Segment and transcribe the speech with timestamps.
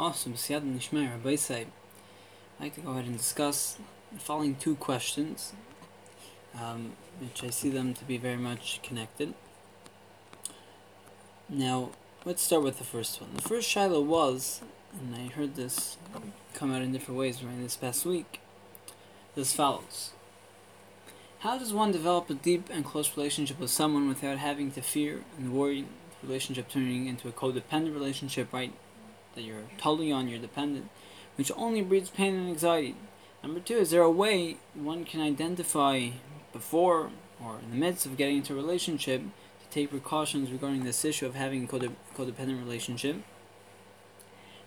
[0.00, 0.32] Awesome.
[0.32, 1.66] Siyad Nishmei, Rabbi I'd
[2.58, 3.76] like to go ahead and discuss
[4.10, 5.52] the following two questions,
[6.58, 9.34] um, which I see them to be very much connected.
[11.50, 11.90] Now,
[12.24, 13.32] let's start with the first one.
[13.34, 14.62] The first Shiloh was,
[14.98, 15.98] and I heard this
[16.54, 18.40] come out in different ways during this past week,
[19.36, 20.12] as follows.
[21.40, 25.24] How does one develop a deep and close relationship with someone without having to fear
[25.36, 25.84] and worry
[26.22, 28.72] the relationship turning into a codependent relationship, right?
[29.34, 30.88] That you're totally on, you're dependent,
[31.36, 32.96] which only breeds pain and anxiety.
[33.42, 36.10] Number two, is there a way one can identify
[36.52, 37.10] before
[37.42, 41.26] or in the midst of getting into a relationship to take precautions regarding this issue
[41.26, 43.16] of having a code- codependent relationship?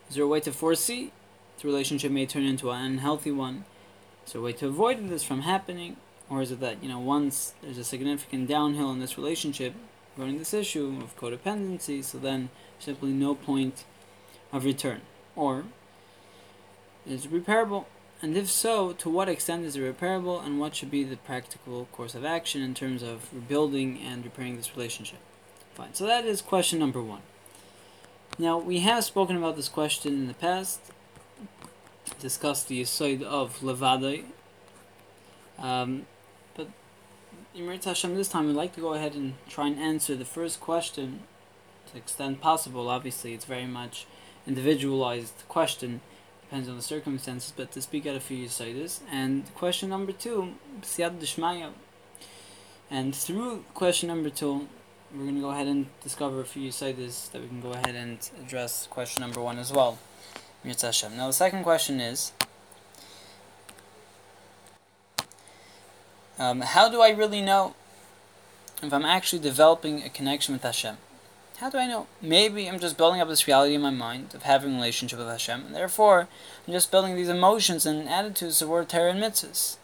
[0.09, 1.12] Is there a way to foresee
[1.62, 3.66] the relationship may turn into an unhealthy one?
[4.26, 5.98] Is there a way to avoid this from happening?
[6.30, 9.73] Or is it that, you know, once there's a significant downhill in this relationship
[10.16, 12.49] regarding this issue of codependency, so then
[12.80, 13.84] simply no point
[14.53, 15.02] of return?
[15.35, 15.66] Or
[17.05, 17.85] is it repairable?
[18.21, 21.90] And if so, to what extent is it repairable and what should be the practical
[21.91, 25.20] course of action in terms of rebuilding and repairing this relationship?
[25.73, 25.95] Fine.
[25.95, 27.21] So that is question number one.
[28.37, 30.79] Now, we have spoken about this question in the past,
[32.20, 34.23] discussed the side of Levadai.
[35.60, 36.05] Um,
[36.55, 36.70] but
[37.55, 40.62] Yimrit Hashem, this time I'd like to go ahead and try and answer the first
[40.62, 41.20] question
[41.88, 42.90] to the extent possible.
[42.90, 44.07] Obviously, it's very much
[44.48, 46.02] individualized question,
[46.41, 48.38] depends on the circumstances, but to speak out a few
[48.74, 49.02] this.
[49.12, 51.72] And question number two, Siyad Dishmaya.
[52.91, 54.68] And through question number two,
[55.13, 57.96] we're going to go ahead and discover a few this that we can go ahead
[57.96, 60.00] and address question number one as well.
[60.66, 62.32] Now the second question is,
[66.40, 67.75] um, how do I really know
[68.81, 70.97] if I'm actually developing a connection with Hashem?
[71.57, 72.07] How do I know?
[72.22, 75.28] Maybe I'm just building up this reality in my mind of having a relationship with
[75.28, 76.28] Hashem, and therefore
[76.68, 79.78] I'm just building these emotions and attitudes toward Torah and mitzvahs.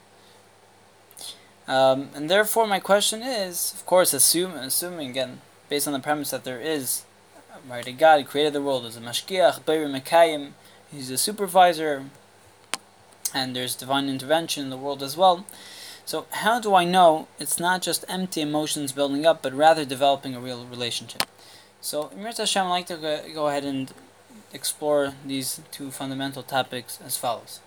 [1.68, 6.32] Um, and therefore, my question is, of course, assume, assuming again, based on the premise
[6.32, 7.04] that there is,
[7.70, 10.54] right, a God who created the world, there's a mashgiach, beir mekayim,
[10.92, 12.06] he's a supervisor,
[13.36, 15.46] and there's divine intervention in the world as well.
[16.06, 20.34] So, how do I know it's not just empty emotions building up, but rather developing
[20.34, 21.29] a real relationship?
[21.82, 23.94] So, Emir Hashem, I'd like to go ahead and
[24.54, 27.62] explore these two fundamental topics as follows.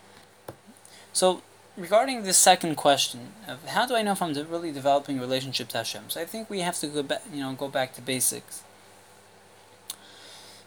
[1.12, 1.42] So,
[1.76, 5.68] regarding the second question of how do I know if I'm really developing a relationship
[5.68, 6.10] to Hashem?
[6.10, 8.62] So, I think we have to go back, you know, go back to basics.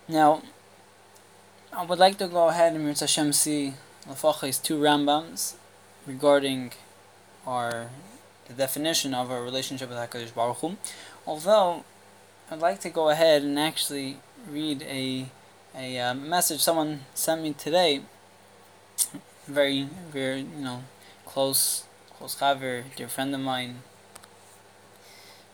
[0.08, 0.42] Now,
[1.72, 3.74] I would like to go ahead and Emir Hashem see
[4.08, 5.56] Lafach's two Rambams
[6.08, 6.72] regarding
[7.46, 7.90] our
[8.48, 10.78] the definition of our relationship with Hakadosh Baruch Hu.
[11.26, 11.84] Although
[12.52, 14.18] I'd like to go ahead and actually
[14.48, 15.26] read a
[15.76, 18.02] a uh, message someone sent me today.
[19.48, 20.84] Very, very, you know,
[21.26, 21.86] close,
[22.16, 23.82] close chaver, dear friend of mine.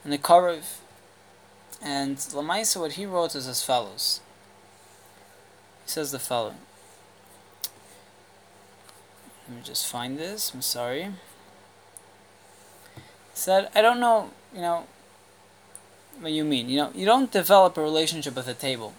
[0.04, 0.80] And the Karev.
[1.82, 4.20] And Lamaisa, what he wrote is as follows.
[5.86, 6.58] He says the following.
[9.48, 10.54] Let me just find this.
[10.54, 11.04] I'm sorry.
[11.04, 13.02] He
[13.34, 14.86] said, I don't know, you know,
[16.22, 16.70] what you mean.
[16.70, 18.94] You know, you don't develop a relationship with a table.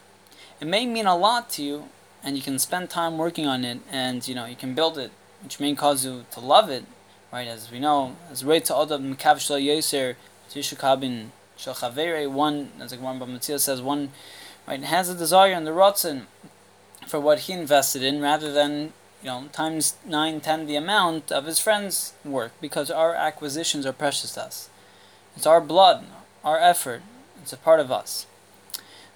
[0.61, 1.89] It may mean a lot to you,
[2.23, 5.11] and you can spend time working on it, and you know you can build it,
[5.43, 6.85] which may cause you to love it,
[7.33, 7.49] right?
[7.49, 10.15] As we know, as Rei Ta'odab Mekav Shal Yeser
[10.51, 14.11] Tishukabin Shal Chavere, one, as Gemara Bava Metzia says, one
[14.67, 16.23] right has a desire and the rotzen
[17.09, 21.47] for what he invested in, rather than you know times nine, ten the amount of
[21.47, 24.71] his friend's work, because our acquisitions are precious to us.
[25.35, 26.05] It's our blood,
[26.45, 27.03] our effort.
[27.43, 28.27] It's a part of us.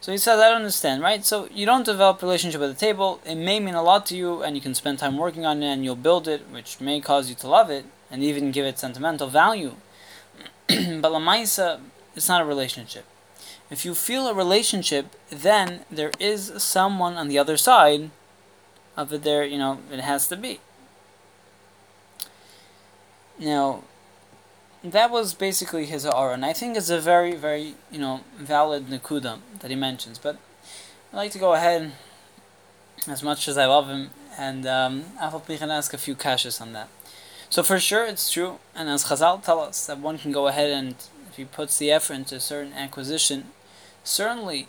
[0.01, 1.25] So he says, I don't understand, right?
[1.25, 3.21] So you don't develop a relationship with the table.
[3.25, 5.67] It may mean a lot to you, and you can spend time working on it,
[5.67, 8.79] and you'll build it, which may cause you to love it, and even give it
[8.79, 9.75] sentimental value.
[10.69, 11.81] but Lamaisa,
[12.15, 13.05] it's not a relationship.
[13.71, 18.11] If you feel a relationship, then there is someone on the other side
[18.97, 19.23] of it.
[19.23, 20.61] There, you know, it has to be.
[23.39, 23.83] Now,
[24.93, 28.89] that was basically his aura, and I think it's a very, very, you know, valid
[28.89, 30.19] nakuda that he mentions.
[30.19, 30.39] But
[31.13, 31.93] I'd like to go ahead,
[33.09, 36.89] as much as I love him, and um, I'll ask a few kashas on that.
[37.49, 40.71] So for sure, it's true, and as Chazal tell us that one can go ahead
[40.71, 40.97] and
[41.31, 43.47] if he puts the effort into a certain acquisition,
[44.03, 44.69] certainly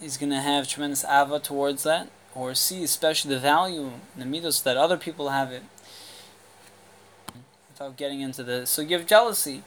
[0.00, 4.38] he's going to have tremendous ava towards that, or see especially the value in the
[4.38, 5.62] mitos that other people have it
[7.74, 9.62] without getting into the so you have jealousy.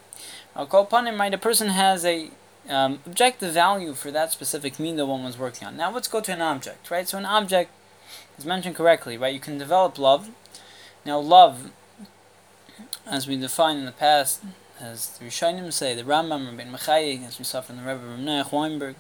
[0.56, 1.34] Right?
[1.34, 2.32] A person has a
[2.70, 5.78] um, objective value for that specific mean that one was working on.
[5.78, 7.08] Now let's go to an object, right?
[7.08, 7.72] So an object,
[8.38, 9.34] is mentioned correctly, right?
[9.34, 10.30] You can develop love.
[11.06, 11.72] Now, love,
[13.06, 14.44] as we defined in the past,
[14.80, 18.52] as the Rishonim say, the Rambam, Rabbi Mechai, as we saw from the Rebbe Ramneach
[18.52, 18.96] Weinberg,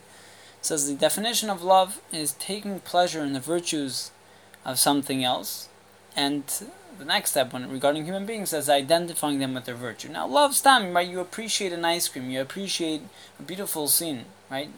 [0.61, 4.11] says the definition of love is taking pleasure in the virtues
[4.65, 5.69] of something else,
[6.15, 6.43] and
[6.97, 10.09] the next step when regarding human beings is identifying them with their virtue.
[10.09, 11.07] Now, love stam, right?
[11.07, 13.01] You appreciate an ice cream, you appreciate
[13.39, 14.69] a beautiful scene, right?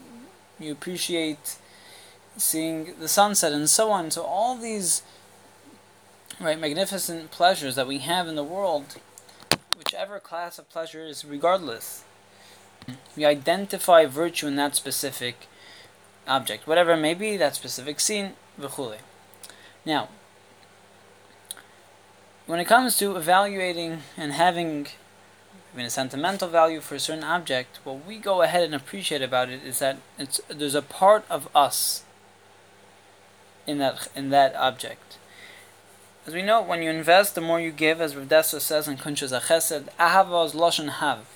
[0.60, 1.57] You appreciate
[2.38, 4.12] seeing the sunset and so on.
[4.12, 5.01] So all these
[6.39, 8.95] right magnificent pleasures that we have in the world,
[9.77, 12.04] whichever class of pleasure is regardless,
[13.16, 15.48] we identify virtue in that specific
[16.27, 18.98] object, whatever it may be, that specific scene, v'chule.
[19.86, 20.10] Now,
[22.50, 24.88] when it comes to evaluating and having
[25.72, 29.50] even a sentimental value for a certain object, what we go ahead and appreciate about
[29.50, 32.01] it is that it's there's a part of us
[33.68, 35.19] in that in that object.
[36.25, 38.98] As we know, when you invest, the more you give, as Rav Dessler says in
[38.98, 41.28] Kuntres HaChesed, Ahava is Lashon Hav.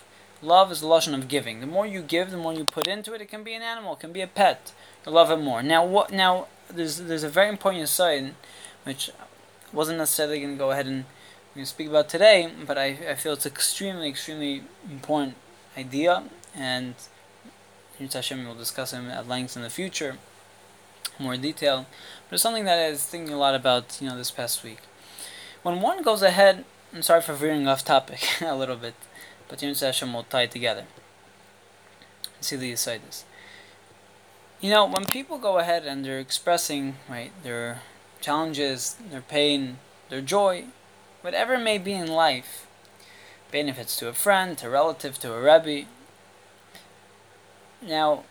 [0.42, 1.60] Love is the Lashon of giving.
[1.60, 3.22] The more you give, the more you put into it.
[3.22, 4.74] It can be an animal, it can be a pet.
[5.06, 5.62] You love it more.
[5.62, 6.12] Now, what?
[6.12, 8.34] Now, there's there's a very important side,
[8.84, 9.12] which
[9.74, 11.06] wasn't necessarily going to go ahead and
[11.64, 15.36] speak about today, but I, I feel it's extremely, extremely important
[15.78, 16.24] idea,
[16.56, 16.96] and
[18.00, 20.18] Hashem will discuss it at length in the future,
[21.20, 21.86] more detail.
[22.30, 24.80] But it's something that I was thinking a lot about, you know, this past week.
[25.62, 28.96] When one goes ahead, I'm sorry for veering off topic a little bit,
[29.48, 30.86] but Hashem will tie it together.
[32.42, 33.24] See the this.
[34.60, 37.82] You know, when people go ahead and they're expressing right their
[38.24, 39.78] challenges, their pain,
[40.10, 40.66] their joy,
[41.22, 42.66] whatever may be in life,
[43.52, 45.88] benefits to a friend, to a relative, to a rebbe.
[47.82, 48.24] Now,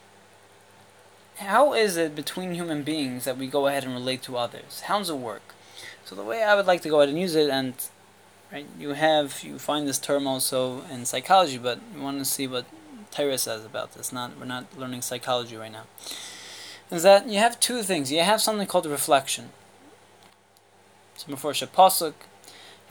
[1.36, 4.80] how is it between human beings that we go ahead and relate to others?
[4.86, 5.54] How does it work?
[6.04, 7.74] So the way I would like to go ahead and use it, and
[8.52, 12.46] right, you have you find this term also in psychology, but we want to see
[12.46, 12.64] what
[13.10, 14.12] Tyra says about this.
[14.12, 15.84] Not we're not learning psychology right now.
[16.90, 18.10] Is that you have two things?
[18.12, 19.50] You have something called reflection.
[21.28, 22.14] Before Shapasuk,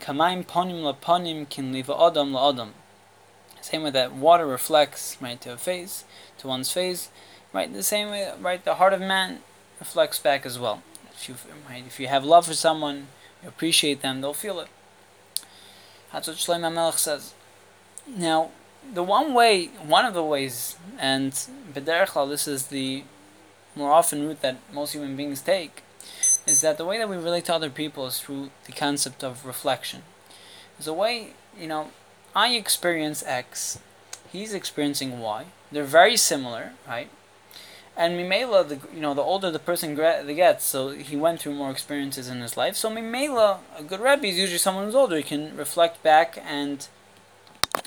[0.00, 2.70] Kamaim ponim la ponim kin liva odom la odom.
[3.60, 6.04] Same way that water reflects right to a face,
[6.38, 7.10] to one's face,
[7.52, 9.40] right the same way right the heart of man
[9.78, 10.82] reflects back as well.
[11.14, 11.34] If you
[11.68, 13.08] right, if you have love for someone,
[13.42, 14.68] you appreciate them, they'll feel it.
[16.12, 17.34] That's what Shlomo says.
[18.06, 18.50] Now,
[18.92, 21.32] the one way, one of the ways, and
[21.72, 23.04] b'derech this is the
[23.76, 25.81] more often route that most human beings take,
[26.52, 29.46] is that the way that we relate to other people is through the concept of
[29.46, 30.02] reflection.
[30.76, 31.90] There's a way, you know,
[32.36, 33.80] I experience X,
[34.30, 35.46] he's experiencing Y.
[35.72, 37.08] They're very similar, right?
[37.96, 41.70] And Mimela, the you know, the older the person gets, so he went through more
[41.70, 42.76] experiences in his life.
[42.76, 45.16] So Mimela, a good Rebbe is usually someone who's older.
[45.16, 46.86] He can reflect back and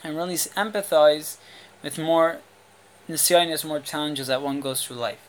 [0.04, 1.38] and really empathize
[1.84, 2.40] with more
[3.08, 5.25] nisyanis, more challenges that one goes through life.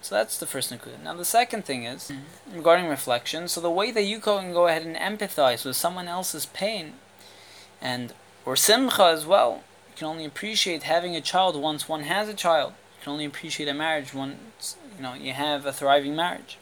[0.00, 1.04] So that's the first included.
[1.04, 2.56] Now the second thing is mm-hmm.
[2.56, 3.48] regarding reflection.
[3.48, 6.94] So the way that you can go ahead and empathize with someone else's pain,
[7.80, 8.12] and
[8.44, 9.62] or simcha as well.
[9.90, 12.72] You can only appreciate having a child once one has a child.
[12.98, 16.58] You can only appreciate a marriage once you know you have a thriving marriage.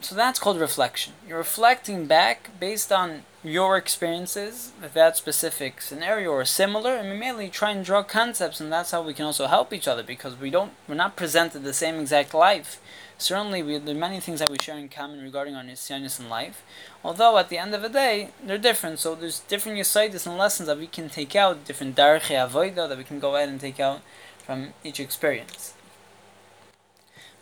[0.00, 1.14] So that's called reflection.
[1.26, 7.16] You're reflecting back based on your experiences with that specific scenario or similar, and we
[7.16, 10.36] mainly try and draw concepts, and that's how we can also help each other because
[10.36, 12.80] we don't we're not presented the same exact life.
[13.16, 16.28] Certainly, we, there are many things that we share in common regarding our nisyanis in
[16.28, 16.62] life.
[17.02, 19.00] Although at the end of the day, they're different.
[19.00, 22.96] So there's different yisaitis and lessons that we can take out, different darche avoida that
[22.96, 24.02] we can go ahead and take out
[24.44, 25.74] from each experience.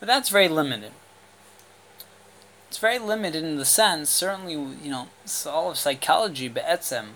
[0.01, 0.93] But that's very limited
[2.69, 5.09] it's very limited in the sense, certainly, you know,
[5.47, 7.07] all of psychology, be'etzem,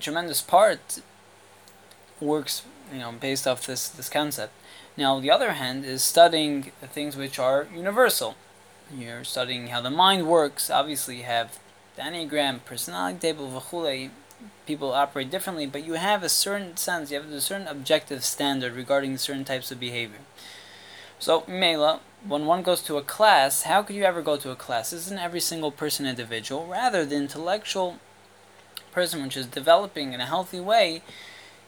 [0.00, 1.00] tremendous part
[2.20, 4.52] works, you know, based off this, this concept.
[4.96, 8.36] Now, the other hand is studying the things which are universal.
[8.96, 10.70] You're studying how the mind works.
[10.70, 11.58] Obviously, you have
[11.96, 13.62] the Enneagram, personality table.
[14.66, 18.74] People operate differently, but you have a certain sense, you have a certain objective standard
[18.74, 20.20] regarding certain types of behavior.
[21.18, 24.56] So, Mela, when one goes to a class, how could you ever go to a
[24.56, 24.92] class?
[24.92, 26.66] Isn't every single person individual?
[26.66, 27.98] Rather, the intellectual
[28.92, 31.02] person which is developing in a healthy way,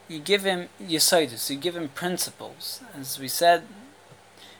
[0.08, 2.80] you give him yisaidus, you give him principles.
[2.98, 3.64] As we said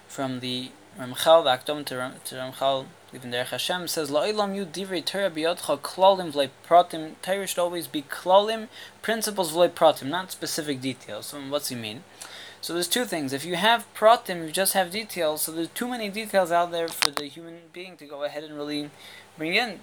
[0.08, 4.66] from the Ramchal, the Akdom to, Ram, to Ramchal, even there Hashem says, La'ilam yu
[4.66, 7.12] divrei Torah biyotcha klolim v'lei pratim.
[7.22, 8.68] Torah should always be klolim,
[9.00, 11.26] principles v'lei pratim, not specific details.
[11.26, 12.02] So what's he mean?
[12.66, 13.32] So there's two things.
[13.32, 15.42] If you have pratim, you just have details.
[15.42, 18.56] So there's too many details out there for the human being to go ahead and
[18.56, 18.90] really
[19.38, 19.78] bring in.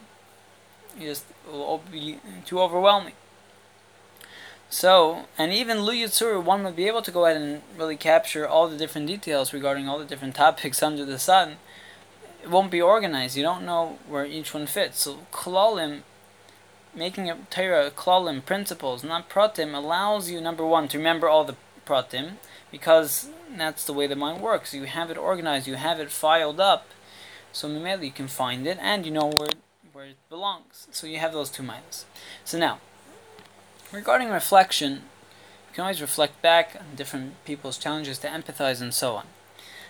[0.99, 3.13] You just will be too overwhelming.
[4.69, 8.45] So, and even Lu Yitzur, one would be able to go ahead and really capture
[8.45, 11.55] all the different details regarding all the different topics under the sun.
[12.43, 13.37] It won't be organized.
[13.37, 15.03] You don't know where each one fits.
[15.03, 16.01] So, Klalim,
[16.93, 21.55] making a Torah, Klalim, principles, not Pratim, allows you, number one, to remember all the
[21.85, 22.33] Pratim,
[22.71, 24.73] because that's the way the mind works.
[24.73, 26.87] You have it organized, you have it filed up,
[27.51, 29.49] so immediately you can find it, and you know where,
[29.91, 30.87] where it belongs.
[30.91, 32.05] So you have those two minds.
[32.45, 32.79] So now,
[33.93, 39.13] Regarding reflection, you can always reflect back on different people's challenges to empathize and so
[39.13, 39.27] on.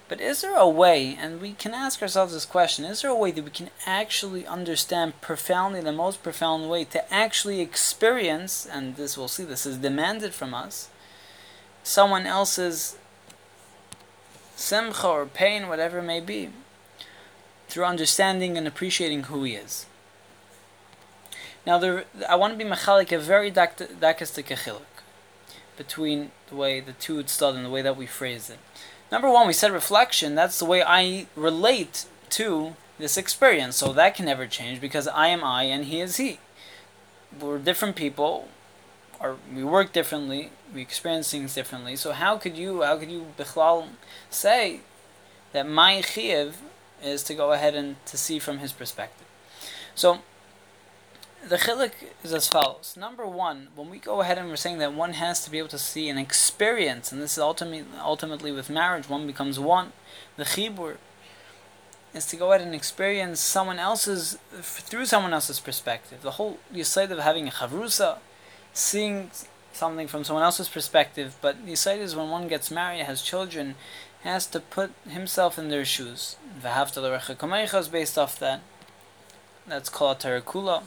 [0.10, 3.16] But is there a way, and we can ask ourselves this question, is there a
[3.16, 8.98] way that we can actually understand profoundly, the most profound way, to actually experience, and
[8.98, 10.90] this we'll see, this is demanded from us,
[11.84, 12.98] someone else's
[14.56, 16.50] simcha or pain, whatever it may be,
[17.68, 19.86] through understanding and appreciating who he is?
[21.66, 24.82] Now, there, I want to be mechalik a very dakistic achiluk
[25.78, 28.60] between the way the two would and the way that we phrase it.
[29.12, 30.36] Number one, we said reflection.
[30.36, 33.78] That's the way I relate to this experience.
[33.78, 36.40] So that can never change because I am I and he is he.
[37.40, 38.50] We're different people,
[39.20, 41.96] or we work differently, we experience things differently.
[41.96, 43.88] So how could you, how could you, bichlal,
[44.30, 44.82] say
[45.52, 46.54] that my chiyuv
[47.04, 49.28] is to go ahead and to see from his perspective?
[49.96, 50.20] So
[51.48, 51.92] the chilik
[52.24, 52.96] is as follows.
[52.98, 55.68] Number one, when we go ahead and we're saying that one has to be able
[55.70, 59.92] to see and experience, and this is ultimately, ultimately with marriage, one becomes one.
[60.38, 60.98] The chibur
[62.14, 66.22] is to go ahead and experience someone else's, through someone else's perspective.
[66.22, 68.20] The whole yisaid of having a chavrusa,
[68.72, 69.32] seeing
[69.74, 73.76] something from someone else's perspective, but the yisaid is when one gets married, has children,
[74.24, 76.38] has to put himself in their shoes.
[76.62, 78.62] V'havta is based off that.
[79.68, 80.84] That's called tarakula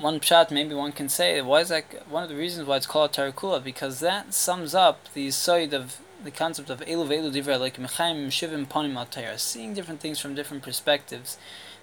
[0.00, 2.86] one shot, maybe one can say why is that one of the reasons why it's
[2.86, 7.58] called tarakula because that sums up the side of the concept of elu ve'elu divra
[7.58, 11.36] like mechaim shivim panim al seeing different things from different perspectives.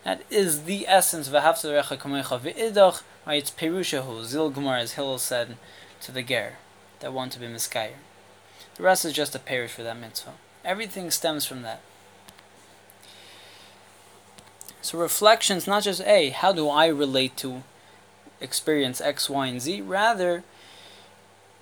[0.05, 3.01] That is the essence of ahavta recha kamecha ve'idach.
[3.25, 5.57] Right, it's perushahu zil gemara as Hillel said
[6.01, 6.53] to the ger
[6.99, 7.95] that want to be miskayer.
[8.75, 10.33] The rest is just a perish for that mitzvah.
[10.63, 11.81] Everything stems from that.
[14.83, 17.63] So reflections, not just a how do I relate to
[18.39, 19.81] experience X, Y, and Z.
[19.81, 20.43] Rather,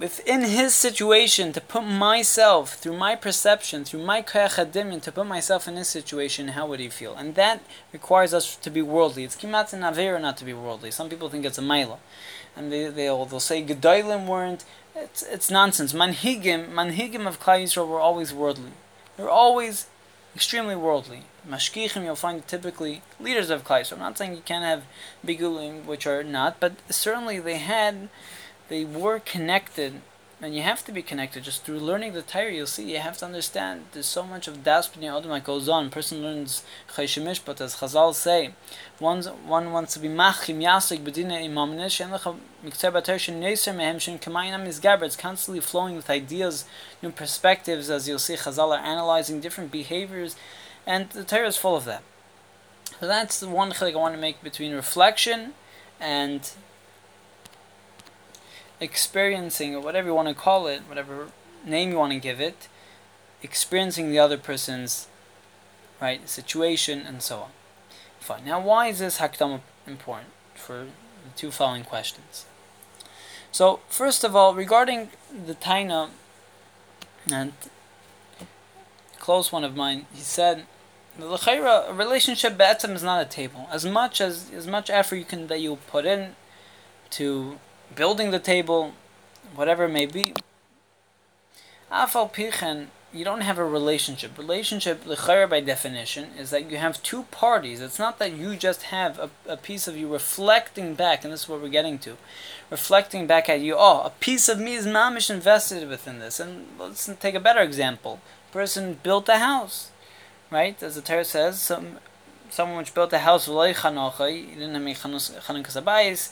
[0.03, 5.65] within his situation, to put myself, through my perception, through my kayachadimian, to put myself
[5.65, 7.15] in his situation, how would he feel?
[7.15, 7.61] And that
[7.93, 9.23] requires us to be worldly.
[9.23, 10.91] It's kimat and avera not to be worldly.
[10.91, 11.99] Some people think it's a maila.
[12.53, 14.65] And they, they'll, they'll say Gedolim weren't.
[14.93, 15.93] It's, it's nonsense.
[15.93, 18.73] Manhigim, manhigim of Klal Yisrael were always worldly.
[19.15, 19.87] They're always
[20.35, 21.21] extremely worldly.
[21.47, 23.85] Mashkichim, you'll find typically leaders of Klai.
[23.85, 24.83] So I'm not saying you can't have
[25.25, 28.09] bigulim, which are not, but certainly they had,
[28.69, 30.01] they were connected,
[30.41, 32.51] and you have to be connected just through learning the Torah.
[32.51, 33.85] You'll see you have to understand.
[33.91, 35.89] There's so much of das b'nei that goes on.
[35.89, 38.53] Person learns chayshemish, but as Chazal say,
[38.99, 43.75] one one wants to be machim yasik b'dina imam shen lecha mikzer b'ter shen neser
[43.75, 45.03] mehem shen kamayinam izgaber.
[45.03, 46.65] It's constantly flowing with ideas,
[47.01, 47.89] new perspectives.
[47.89, 50.35] As you'll see, Chazal are analyzing different behaviors
[50.85, 52.03] and the Torah is full of that.
[52.99, 55.53] So that's the one chilik I want to make between reflection
[55.99, 56.49] and
[58.79, 61.27] experiencing, or whatever you want to call it, whatever
[61.65, 62.67] name you want to give it,
[63.41, 65.07] experiencing the other person's
[66.01, 67.49] right situation and so on.
[68.19, 68.45] Fine.
[68.45, 72.45] Now, why is this hakdama important for the two following questions?
[73.51, 75.09] So, first of all, regarding
[75.45, 76.09] the taina,
[77.31, 77.53] and
[79.19, 80.65] close one of mine, he said
[81.17, 83.67] the a relationship be'etzem is not a table.
[83.71, 86.35] As much as as much effort you can that you put in
[87.11, 87.59] to
[87.95, 88.93] building the table,
[89.55, 90.33] whatever it may be.
[91.91, 94.37] Afal pichen, you don't have a relationship.
[94.37, 97.79] Relationship, l'chayra by definition, is that you have two parties.
[97.79, 101.43] It's not that you just have a, a piece of you reflecting back, and this
[101.43, 102.17] is what we're getting to,
[102.71, 103.75] reflecting back at you.
[103.77, 106.39] Oh, a piece of me is mamish invested within this.
[106.39, 108.19] And let's take a better example.
[108.51, 109.91] Person built a house
[110.53, 110.81] right?
[110.81, 111.97] As the Torah says, some
[112.49, 116.31] someone which built a house he didn't have any chanukah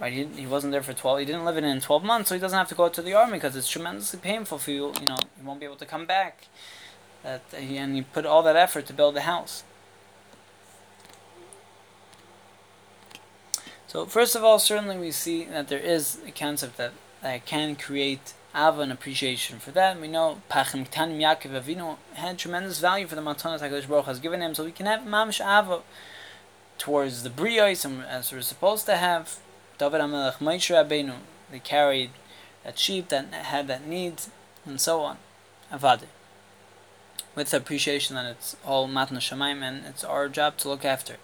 [0.00, 0.12] right?
[0.12, 1.18] He, he wasn't there for twelve.
[1.18, 3.02] He didn't live in it in twelve months, so he doesn't have to go to
[3.02, 4.92] the army because it's tremendously painful for you.
[5.00, 6.48] You know, he won't be able to come back.
[7.22, 9.64] That and he put all that effort to build the house.
[13.86, 17.76] So first of all, certainly we see that there is a concept that, that can
[17.76, 20.00] create ava and appreciation for that.
[20.00, 24.18] We know Pachim Ktanim Yaakov Avinu had tremendous value for the Matanas HaKadosh Baruch has
[24.18, 25.82] given him, so we can have mamish ava
[26.78, 29.38] towards the Briyos, and as we're supposed to have.
[29.78, 31.16] David HaMelech Moshe Rabbeinu,
[31.50, 32.10] they carried
[32.64, 34.22] that sheep that had that need,
[34.64, 35.18] and so on.
[35.72, 36.06] Avadi.
[37.34, 41.16] With the appreciation that it's all Matna Shemaim and it's our job to look after.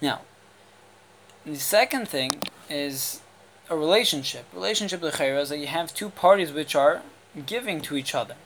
[0.00, 0.22] Now,
[1.44, 3.20] the second thing is
[3.68, 4.46] a relationship.
[4.54, 7.02] Relationship with is that you have two parties which are
[7.46, 8.36] giving to each other.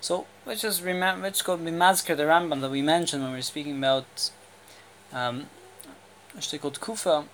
[0.00, 3.78] So let's just remember, let's go the Rambam that we mentioned when we were speaking
[3.78, 4.30] about
[5.12, 5.46] um,
[6.60, 7.24] called Kufa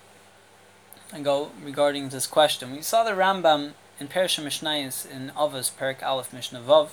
[1.13, 2.73] and go regarding this question.
[2.73, 6.91] We saw the Rambam in Perishah Mishnayis in Avos Perik Aleph Mishnah Vav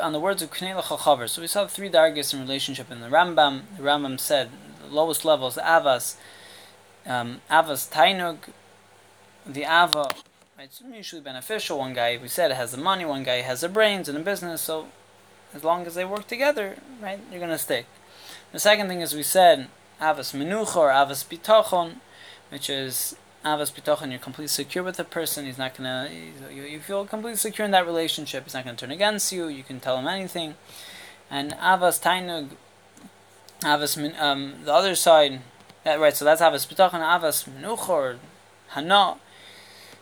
[0.00, 1.28] on the words of Knei Chaver.
[1.28, 3.62] So we saw three dargis in relationship in the Rambam.
[3.76, 4.50] The Rambam said
[4.82, 6.16] the lowest levels Avas,
[7.06, 8.38] um, Avas Tainug,
[9.46, 10.08] the Ava.
[10.58, 11.78] It's mutually beneficial.
[11.78, 14.60] One guy we said has the money, one guy has the brains and the business.
[14.60, 14.88] So
[15.54, 17.86] as long as they work together, right, you're gonna stick.
[18.52, 19.68] The second thing is we said
[20.00, 21.96] Avas Menucha or Avas Bitachon,
[22.50, 25.46] which is Avas Bitochen, you're completely secure with the person.
[25.46, 26.10] He's not gonna.
[26.52, 28.44] You, you feel completely secure in that relationship.
[28.44, 29.48] He's not gonna turn against you.
[29.48, 30.56] You can tell him anything.
[31.30, 32.50] And Avas Tainug,
[33.62, 35.40] Avas um, the other side.
[35.84, 36.14] That, right.
[36.14, 37.00] So that's Avas Bitochen.
[37.00, 38.18] Avas Menuchor,
[38.68, 39.16] Hana,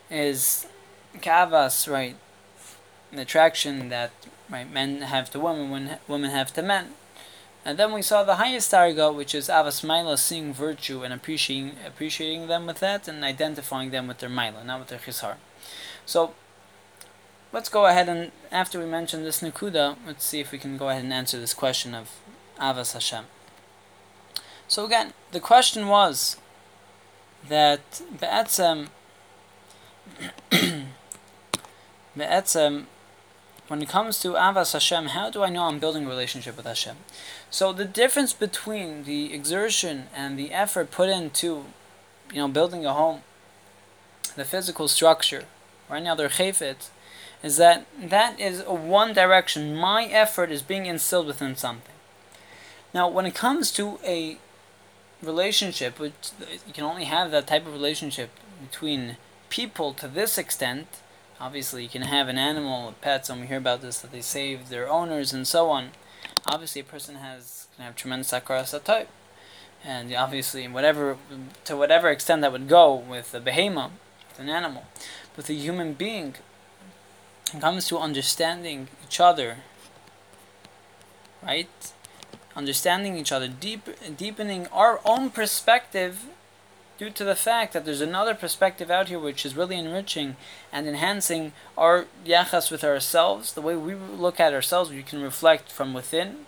[0.09, 0.67] is
[1.17, 1.89] Kavas.
[1.89, 2.17] Right.
[3.13, 4.11] Attraction that
[4.49, 6.89] right men have to women, women have to men.
[7.65, 11.75] And then we saw the highest targa, which is Avas Maila, seeing virtue and appreciating
[11.85, 15.35] appreciating them with that and identifying them with their Maila, not with their Chisar.
[16.05, 16.33] So
[17.51, 20.89] let's go ahead and after we mention this Nakuda, let's see if we can go
[20.89, 22.11] ahead and answer this question of
[22.59, 23.25] Avas Hashem.
[24.67, 26.37] So again, the question was
[27.47, 28.87] that Be'etzem
[32.15, 32.85] Be'etzem
[33.69, 36.65] when it comes to Avas Hashem, how do I know I'm building a relationship with
[36.65, 36.97] Hashem?
[37.51, 41.65] So the difference between the exertion and the effort put into,
[42.33, 43.21] you know, building a home,
[44.35, 45.43] the physical structure,
[45.87, 46.89] or any other chayfet,
[47.43, 49.75] is that that is a one direction.
[49.75, 51.93] My effort is being instilled within something.
[52.91, 54.39] Now, when it comes to a
[55.21, 56.31] relationship, which
[56.65, 58.31] you can only have that type of relationship
[58.67, 59.17] between
[59.49, 60.87] people to this extent,
[61.41, 64.67] Obviously, you can have an animal, pets, and we hear about this that they save
[64.67, 65.91] their owners and so on.
[66.45, 69.07] Obviously, a person has can have tremendous sakara type,
[69.83, 71.17] and obviously, whatever
[71.63, 73.91] to whatever extent that would go with a behemoth,
[74.29, 74.83] with an animal,
[75.37, 76.35] with a human being,
[77.53, 79.57] it comes to understanding each other.
[81.41, 81.93] Right,
[82.53, 86.25] understanding each other, deep, deepening our own perspective
[86.99, 90.35] due to the fact that there's another perspective out here which is really enriching
[90.71, 95.71] and enhancing our yachas with ourselves, the way we look at ourselves, we can reflect
[95.71, 96.45] from within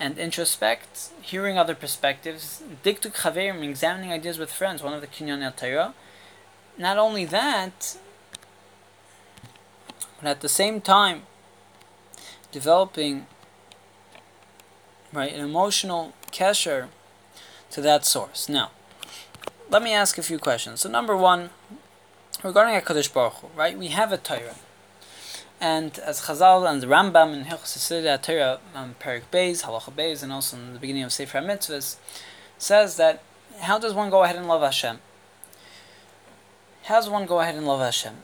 [0.00, 5.40] and introspect, hearing other perspectives, diktuk chaverim, examining ideas with friends, one of the kinyan
[5.40, 5.94] el Torah.
[6.76, 7.96] Not only that,
[10.20, 11.22] but at the same time,
[12.50, 13.26] developing
[15.12, 16.88] right an emotional kesher
[17.70, 18.48] to that source.
[18.48, 18.70] Now,
[19.70, 20.80] let me ask a few questions.
[20.80, 21.50] So number one,
[22.42, 23.76] regarding Hakadosh Baruch Hu, right?
[23.76, 24.56] We have a Torah,
[25.60, 30.32] and as Chazal and the Rambam in Hilchos Torah, um, Perik Beis, Halacha Beis, and
[30.32, 31.96] also in the beginning of Sefer Mitzvahs,
[32.58, 33.22] says that
[33.60, 34.98] how does one go ahead and love Hashem?
[36.84, 38.14] How does one go ahead and love Hashem?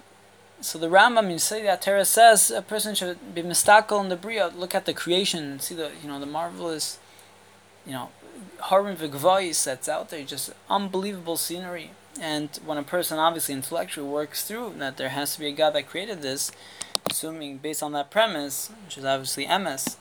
[0.60, 4.52] So the Rambam in Yisrael Torah says a person should be mistakel in the bria,
[4.54, 6.98] look at the creation, see the you know the marvelous,
[7.86, 8.10] you know
[8.70, 11.90] Harim Vigvais that's out there, just unbelievable scenery.
[12.20, 15.70] And when a person obviously intellectually works through that there has to be a God
[15.70, 16.52] that created this,
[17.10, 19.96] assuming based on that premise, which is obviously MS,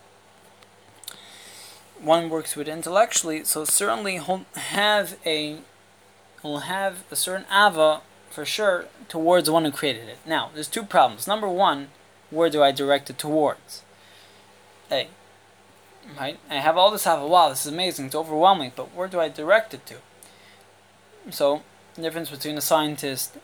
[1.99, 5.59] one works with intellectually, so certainly he'll have a
[6.43, 10.17] will have a certain ava for sure towards the one who created it.
[10.25, 11.27] Now, there's two problems.
[11.27, 11.89] Number one,
[12.31, 13.83] where do I direct it towards?
[14.91, 15.07] A.
[16.19, 16.39] Right?
[16.49, 19.19] I have all this have a wow, this is amazing, it's overwhelming, but where do
[19.19, 19.95] I direct it to?
[21.29, 21.61] So,
[21.95, 23.37] the difference between a scientist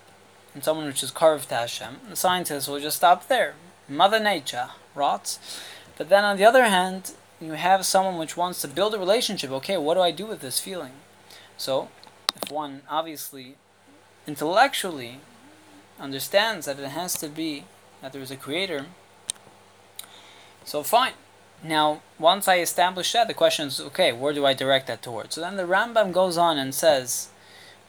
[0.54, 3.54] and someone which is carved to Hashem, the scientist will just stop there.
[3.88, 5.40] Mother Nature rots.
[5.98, 9.52] But then on the other hand, you have someone which wants to build a relationship.
[9.52, 10.94] Okay, what do I do with this feeling?
[11.58, 11.90] So,
[12.36, 13.56] if one obviously
[14.26, 15.20] intellectually
[16.00, 17.66] understands that it has to be
[18.02, 18.88] that there is a creator,
[20.66, 21.14] so fine.
[21.64, 25.36] Now, once I establish that, the question is, okay, where do I direct that towards?
[25.36, 27.30] So then the Rambam goes on and says,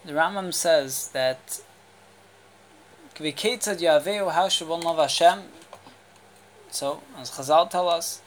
[0.04, 1.60] the Rambam says that
[3.18, 5.40] How should one love Hashem?
[6.70, 8.20] So, as Chazal tell us,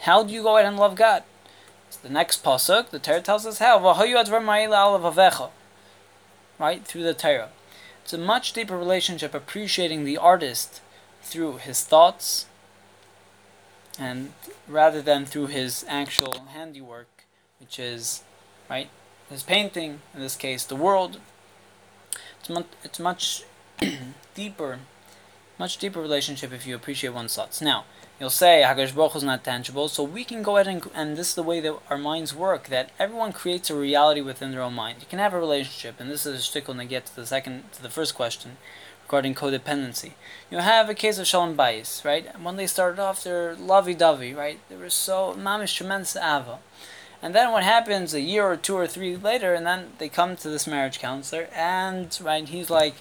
[0.00, 1.22] How do you go ahead and love God?
[1.90, 3.78] So the next pasuk, the Torah tells us how.
[6.58, 7.48] Right through the Torah,
[8.02, 10.80] it's a much deeper relationship, appreciating the artist
[11.22, 12.46] through his thoughts,
[13.98, 14.32] and
[14.66, 17.24] rather than through his actual handiwork,
[17.58, 18.22] which is
[18.68, 18.88] right
[19.30, 21.20] his painting, in this case, the world.
[22.40, 23.44] It's much, it's much
[24.34, 24.80] deeper,
[25.58, 27.62] much deeper relationship if you appreciate one's thoughts.
[27.62, 27.84] Now,
[28.18, 31.28] you'll say Hakadosh Baruch is not tangible, so we can go ahead and, and this
[31.28, 32.68] is the way that our minds work.
[32.68, 34.98] That everyone creates a reality within their own mind.
[35.00, 37.72] You can have a relationship, and this is a shtickle to get to the second,
[37.72, 38.56] to the first question
[39.10, 40.12] regarding codependency.
[40.52, 42.40] You have a case of Shalom Bayis, right?
[42.40, 44.60] When they started off, they're lovey-dovey, right?
[44.68, 46.58] They were so mamish tremendous ava.
[47.20, 50.36] And then what happens a year or two or three later, and then they come
[50.36, 52.94] to this marriage counselor, and right, he's like,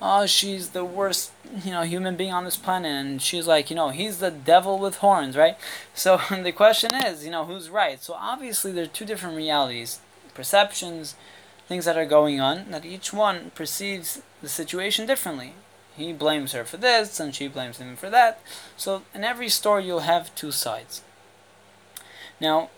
[0.00, 1.32] "Oh, she's the worst,
[1.64, 4.78] you know, human being on this planet," and she's like, "You know, he's the devil
[4.78, 5.56] with horns," right?
[5.94, 8.02] So the question is, you know, who's right?
[8.02, 10.00] So obviously, there are two different realities,
[10.34, 11.16] perceptions,
[11.68, 12.70] things that are going on.
[12.70, 15.54] That each one perceives the situation differently.
[15.96, 18.40] He blames her for this, and she blames him for that.
[18.76, 21.02] So in every story, you'll have two sides.
[22.40, 22.70] Now,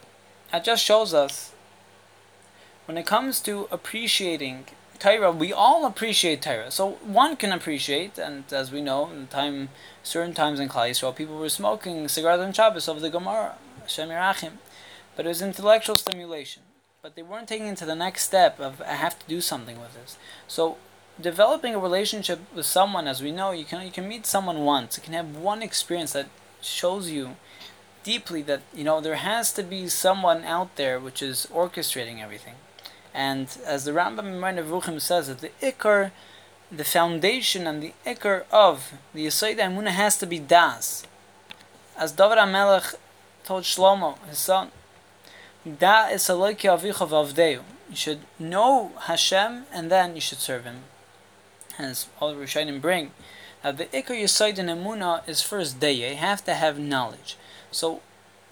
[0.53, 1.53] that just shows us
[2.87, 4.67] when it comes to appreciating
[4.99, 6.71] Torah, we all appreciate Torah.
[6.71, 9.69] So one can appreciate, and as we know, in time,
[10.03, 14.09] certain times in Klal Yisrael, people were smoking cigars on Shabbos of the Gemara, Hashem
[14.09, 14.53] Yerachim.
[15.15, 16.63] But it was intellectual stimulation.
[17.09, 19.81] But they weren't taking it to the next step of I have to do something
[19.81, 20.19] with this.
[20.47, 20.77] So
[21.19, 24.99] developing a relationship with someone, as we know, you can you can meet someone once.
[24.99, 26.29] You can have one experience that
[26.61, 27.37] shows you
[28.05, 32.57] deeply that you know there has to be someone out there which is orchestrating everything,
[33.15, 36.11] and as the Rambam in Nevuchim says that the ikar,
[36.71, 41.07] the foundation and the ikar of the Yisayid Emunah has to be das.
[41.97, 42.97] As David HaMelech
[43.45, 44.73] told Shlomo, his son,
[45.77, 47.63] Da is Eloki Avicha Vavdeu.
[47.91, 50.85] You should know Hashem and then you should serve Him.
[51.77, 53.13] Hence, all Rishonim bring,
[53.63, 55.93] that the Ikar Yisayid in Emunah is first day.
[55.93, 57.37] You have to have knowledge.
[57.71, 58.01] So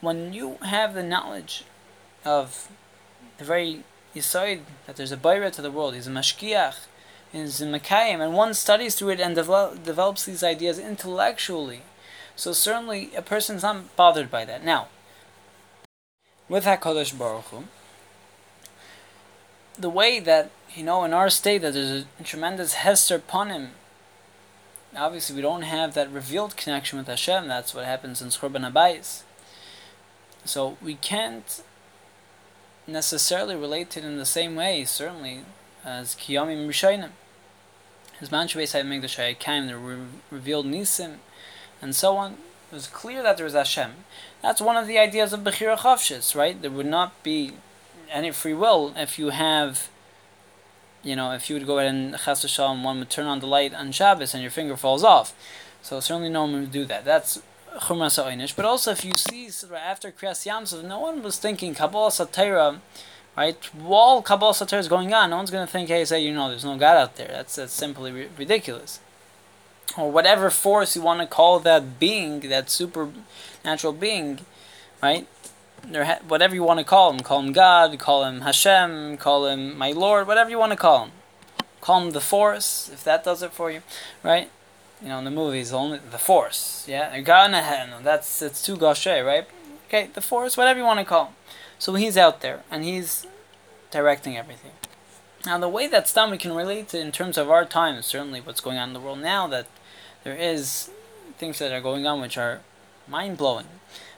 [0.00, 1.64] when you have the knowledge
[2.24, 2.68] of
[3.38, 6.86] the very Yisoid, that there's a Bayra to the world, he's a Mashkiach,
[7.32, 11.82] he's a Makayim, and one studies through it and develop, develops these ideas intellectually.
[12.34, 14.64] So certainly a person's not bothered by that.
[14.64, 14.88] Now,
[16.48, 17.64] with HaKadosh Baruch Hu,
[19.78, 23.70] the way that, you know, in our state that there's a tremendous Hester Panim
[24.96, 27.48] obviously we don't have that revealed connection with Hashem.
[27.48, 29.22] That's what happens in Churban Habayis.
[30.44, 31.62] So we can't
[32.86, 35.40] necessarily relate it in the same way, certainly,
[35.84, 37.10] as Kiyamim Rishayim.
[38.20, 41.16] His Manshubes had made the Shayakam, the re- revealed Nisim,
[41.82, 42.38] and so on.
[42.70, 43.92] It was clear that there was Hashem.
[44.42, 46.60] That's one of the ideas of Bechira Chavshis, right?
[46.60, 47.52] There would not be
[48.10, 49.88] any free will if you have
[51.06, 53.46] you know, if you would go ahead and chas v'shalom, one would turn on the
[53.46, 55.32] light on Shabbos and your finger falls off.
[55.80, 57.04] So certainly no one would do that.
[57.04, 57.40] That's
[57.78, 58.56] chumras ha'oinish.
[58.56, 62.80] But also if you see after Kriyas Yam Suf, no one was thinking Kabbalah Satira,
[63.36, 63.64] right?
[63.74, 66.48] While Kabbalah Satira is going on, no one's going to think, hey, say, you know,
[66.48, 67.28] there's no God out there.
[67.28, 68.98] That's, that's simply ri- ridiculous.
[69.96, 74.40] Or whatever force you want to call that being, that supernatural being,
[75.02, 75.26] right?
[75.94, 77.20] ha- whatever you want to call him.
[77.20, 81.04] Call him God, call him Hashem, call him my Lord, whatever you want to call
[81.04, 81.12] him.
[81.80, 83.82] Call him the Force, if that does it for you,
[84.22, 84.50] right?
[85.00, 87.16] You know, in the movies, only the Force, yeah?
[87.16, 89.46] No, that's it's too gauche, right?
[89.88, 91.34] Okay, the Force, whatever you want to call him.
[91.78, 93.26] So he's out there, and he's
[93.90, 94.72] directing everything.
[95.44, 98.40] Now, the way that's done, we can relate to in terms of our time, certainly
[98.40, 99.66] what's going on in the world now, that
[100.26, 100.90] there is
[101.38, 102.58] things that are going on which are
[103.06, 103.68] mind blowing.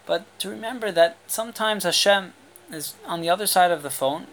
[0.06, 2.32] But to remember that sometimes Hashem
[2.72, 4.26] is on the other side of the phone.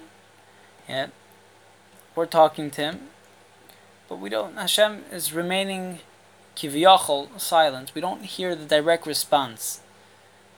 [0.87, 1.07] Yeah,
[2.15, 2.99] we're talking to him,
[4.07, 4.55] but we don't.
[4.55, 5.99] Hashem is remaining
[6.55, 7.91] kiviyachol silent.
[7.93, 9.81] We don't hear the direct response.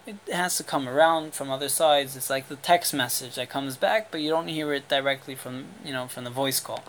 [0.05, 2.15] It has to come around from other sides.
[2.15, 5.65] It's like the text message that comes back, but you don't hear it directly from
[5.83, 6.83] you know from the voice call.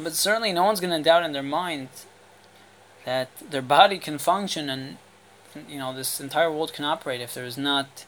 [0.00, 1.90] But certainly, no one's going to doubt in their mind
[3.06, 4.98] that their body can function and
[5.66, 8.04] you know this entire world can operate if there is not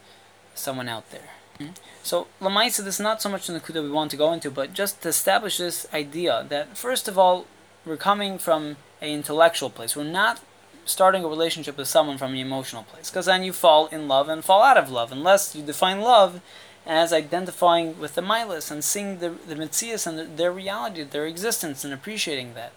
[0.53, 1.29] someone out there.
[1.59, 1.71] Mm-hmm.
[2.03, 4.51] So Lamaisa, this is not so much in the Kuda we want to go into,
[4.51, 7.47] but just to establish this idea that first of all,
[7.85, 9.95] we're coming from an intellectual place.
[9.95, 10.41] We're not
[10.85, 14.27] starting a relationship with someone from an emotional place, because then you fall in love
[14.27, 15.11] and fall out of love.
[15.11, 16.41] Unless you define love
[16.85, 21.27] as identifying with the Milas and seeing the, the Mitzias and the, their reality, their
[21.27, 22.73] existence, and appreciating that.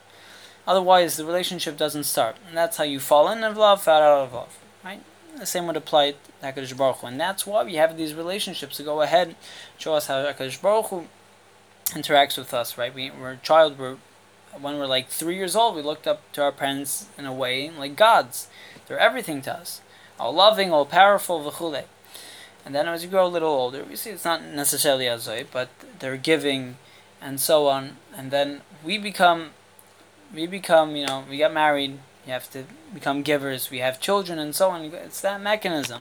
[0.66, 2.36] Otherwise, the relationship doesn't start.
[2.46, 4.58] And that's how you fall in of love, fall out of love.
[4.84, 5.02] Right?
[5.36, 7.06] The same would apply to HaKadosh Baruch Hu.
[7.06, 9.34] And that's why we have these relationships to go ahead,
[9.78, 11.06] show us how HaKadosh Baruch Hu
[11.86, 12.94] interacts with us, right?
[12.94, 13.96] We, we're a child, we're,
[14.60, 17.70] when we're like three years old, we looked up to our parents in a way
[17.70, 18.48] like gods.
[18.86, 19.80] They're everything to us.
[20.18, 21.84] All loving, all powerful, v'chule.
[22.64, 25.68] And then as you grow a little older, we see it's not necessarily azoi, but
[25.98, 26.76] they're giving
[27.20, 27.96] and so on.
[28.16, 29.50] And then we become,
[30.34, 34.38] we become, you know, we get married, you have to become givers, we have children
[34.38, 34.84] and so on.
[34.84, 36.00] It's that mechanism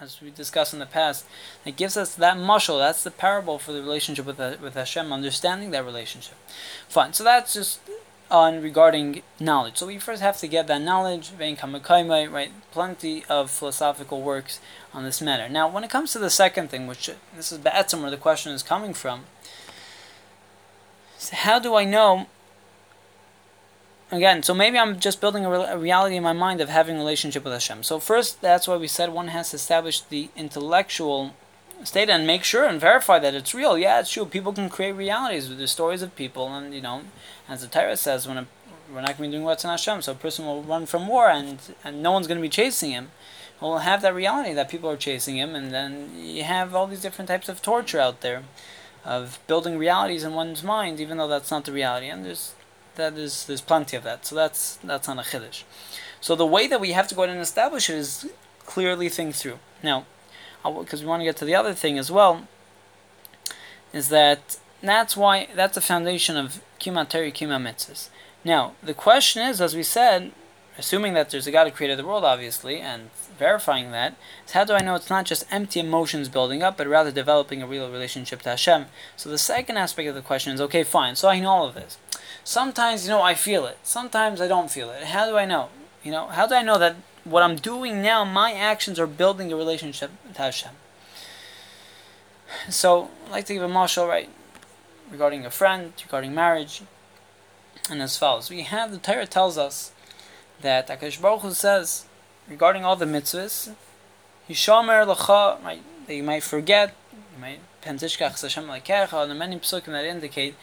[0.00, 1.26] as we discussed in the past,
[1.64, 2.78] it gives us that muscle.
[2.78, 6.36] That's the parable for the relationship with uh, with Hashem, understanding that relationship.
[6.88, 7.12] Fine.
[7.14, 7.80] So that's just
[8.30, 9.78] on regarding knowledge.
[9.78, 11.32] So we first have to get that knowledge.
[11.38, 14.60] Right, plenty of philosophical works
[14.92, 15.48] on this matter.
[15.48, 18.16] Now, when it comes to the second thing, which uh, this is Ba'atzim, where the
[18.16, 19.24] question is coming from,
[21.16, 22.26] so how do I know
[24.10, 26.96] again, so maybe I'm just building a, re- a, reality in my mind of having
[26.96, 27.82] a relationship with Hashem.
[27.82, 31.34] So first, that's why we said one has to establish the intellectual
[31.84, 33.78] state and make sure and verify that it's real.
[33.78, 34.24] Yeah, it's true.
[34.24, 37.02] People can create realities with the stories of people, and you know,
[37.48, 38.46] as the Torah says, when a,
[38.92, 41.06] we're not going to be doing what's in Hashem, so a person will run from
[41.06, 43.10] war, and and no one's going to be chasing him.
[43.60, 47.02] We'll have that reality that people are chasing him, and then you have all these
[47.02, 48.44] different types of torture out there,
[49.04, 52.06] of building realities in one's mind, even though that's not the reality.
[52.06, 52.54] And there's
[52.98, 54.26] that is there's plenty of that.
[54.26, 55.62] So that's that's on a chiddush.
[56.20, 58.30] So the way that we have to go ahead and establish it is
[58.66, 59.58] clearly think through.
[59.82, 60.04] Now,
[60.62, 62.46] because we want to get to the other thing as well,
[63.92, 68.10] is that that's why that's the foundation of kima teri kima mitzvahs.
[68.44, 70.32] Now the question is, as we said,
[70.76, 74.64] assuming that there's a God who created the world, obviously, and verifying that, is how
[74.64, 77.90] do I know it's not just empty emotions building up, but rather developing a real
[77.90, 78.86] relationship to Hashem?
[79.16, 81.74] So the second aspect of the question is, okay, fine, so I know all of
[81.74, 81.98] this.
[82.44, 83.78] Sometimes, you know, I feel it.
[83.82, 85.04] Sometimes I don't feel it.
[85.04, 85.68] How do I know?
[86.02, 89.52] You know, how do I know that what I'm doing now, my actions are building
[89.52, 90.72] a relationship with Hashem?
[92.68, 94.30] So, I'd like to give a marshal, right,
[95.10, 96.82] regarding a friend, regarding marriage,
[97.90, 98.50] and as follows.
[98.50, 99.92] We have, the Torah tells us
[100.60, 102.04] that Akash Baruch Hu says,
[102.48, 103.74] regarding all the mitzvahs,
[104.48, 109.86] Yishomer Lacha, that you might forget, you might Pentishkach Hashem Lekecha, and the many psukim
[109.86, 110.54] that indicate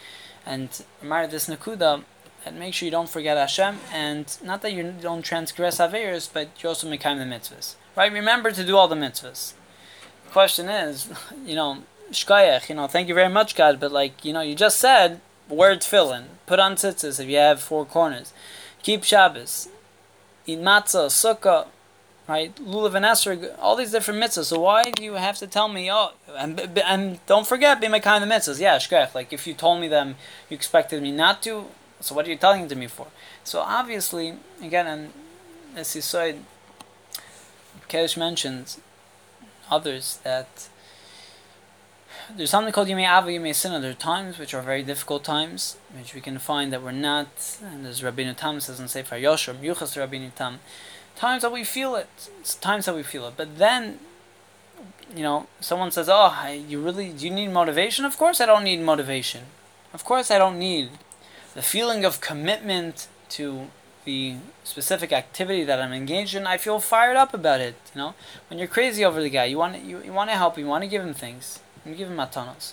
[0.44, 2.04] and remember this nakuda
[2.44, 6.48] and make sure you don't forget Hashem and not that you don't transgress Averis, but
[6.62, 7.74] you also make the mitzvahs.
[7.96, 8.12] Right?
[8.12, 9.54] Remember to do all the mitzvahs.
[10.24, 11.08] The question is,
[11.44, 11.78] you know,
[12.12, 15.20] shkayach, you know, thank you very much, God, but like, you know, you just said
[15.48, 18.32] word in, put on tzitzis if you have four corners,
[18.82, 19.68] keep Shabbos,
[20.46, 21.66] eat matzah, sukkah,
[22.28, 22.54] right?
[22.56, 24.46] Lulav and Esrog, all these different mitzvahs.
[24.46, 28.00] So why do you have to tell me, oh, and, and don't forget, be my
[28.00, 28.60] kind of mitzvahs.
[28.60, 29.14] Yeah, shkrech.
[29.14, 30.16] Like if you told me them,
[30.48, 31.66] you expected me not to.
[32.00, 33.08] So what are you telling to me for?
[33.44, 35.12] So obviously, again, and
[35.74, 36.42] as you said,
[37.88, 38.80] Kedesh mentions
[39.70, 40.68] others that
[42.34, 43.80] there's something called Yimei Ava, Yimei Sinna.
[43.80, 47.28] There are times which are very difficult times, which we can find that we're not,
[47.62, 50.58] and as Rabbi Tam says in Sefer Yosher, Yuchas Rabbi Tam,
[51.16, 52.08] times that we feel it.
[52.40, 53.34] It's times that we feel it.
[53.36, 53.98] But then,
[55.14, 58.64] you know, someone says, "Oh, you really do you need motivation?" Of course, I don't
[58.64, 59.46] need motivation.
[59.92, 60.90] Of course, I don't need
[61.54, 63.68] the feeling of commitment to
[64.04, 66.46] the specific activity that I'm engaged in.
[66.46, 67.74] I feel fired up about it.
[67.94, 68.14] You know,
[68.48, 70.70] when you're crazy over the guy, you want you, you want to help, him, you
[70.70, 72.72] want to give him things, you give him matanos.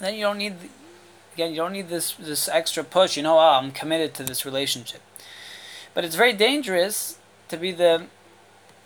[0.00, 0.56] Then you don't need.
[1.34, 3.16] Again, you don't need this this extra push.
[3.16, 5.00] You know, oh, I'm committed to this relationship.
[5.94, 8.06] But it's very dangerous to be the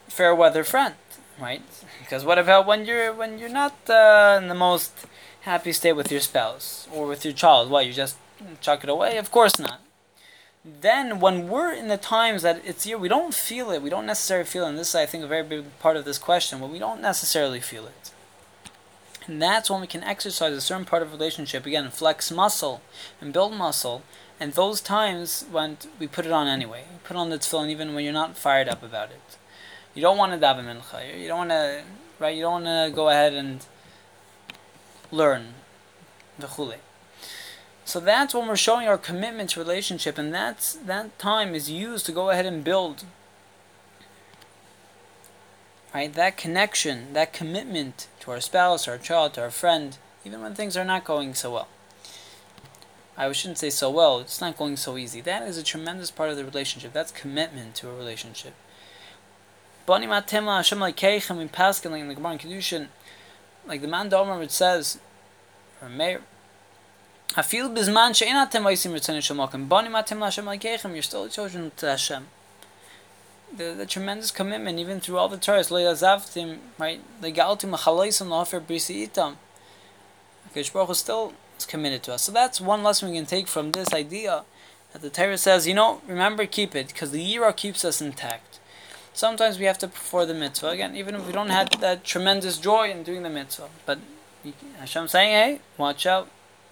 [0.08, 0.94] fair weather friend,
[1.40, 1.62] right?
[2.00, 4.92] Because what about when you're when you're not uh, in the most
[5.42, 7.70] happy state with your spouse or with your child?
[7.70, 8.16] What you just
[8.60, 9.16] chuck it away?
[9.16, 9.80] Of course not.
[10.64, 13.80] Then when we're in the times that it's here, we don't feel it.
[13.80, 14.70] We don't necessarily feel it.
[14.70, 16.60] And this is, I think, a very big part of this question.
[16.60, 18.10] But we don't necessarily feel it.
[19.26, 22.80] And that's when we can exercise a certain part of relationship again, flex muscle
[23.20, 24.02] and build muscle
[24.40, 26.84] and those times when we put it on anyway.
[27.04, 29.36] Put on the tefillin even when you're not fired up about it.
[29.94, 31.20] You don't want to daven mincha.
[31.20, 31.82] You don't want to,
[32.18, 32.36] right?
[32.36, 33.64] You don't want to go ahead and
[35.10, 35.54] learn
[36.38, 36.76] the chule.
[37.84, 42.04] So that's when we're showing our commitment to relationship, and that's that time is used
[42.06, 43.04] to go ahead and build.
[45.94, 50.54] Right, that connection, that commitment to our spouse, our child, to our friend, even when
[50.54, 51.68] things are not going so well.
[53.20, 55.20] I shouldn't say so well, it's not going so easy.
[55.20, 56.92] That is a tremendous part of the relationship.
[56.92, 58.54] That's commitment to a relationship.
[59.86, 59.94] the
[63.66, 65.00] like the man Domer says,
[65.82, 66.20] or Meir,
[67.42, 70.92] feel bizman she'inatem vaysim ritzon shemakim banim atem lashem alkeichem.
[70.92, 72.28] You're still children to Hashem.
[73.54, 75.72] The, the tremendous commitment, even through all the Torahs,
[76.78, 77.00] right?
[77.20, 79.36] Lahofer brisi itam.
[80.54, 82.22] Hakadosh Baruch Hu still is committed to us.
[82.22, 84.44] So that's one lesson we can take from this idea
[84.92, 88.58] that the Torah says, you know, remember, keep it, because the Yira keeps us intact.
[89.12, 92.58] Sometimes we have to perform the mitzvah again, even if we don't have that tremendous
[92.58, 93.68] joy in doing the mitzvah.
[93.84, 93.98] But
[94.78, 96.28] Hashem saying, hey, watch out,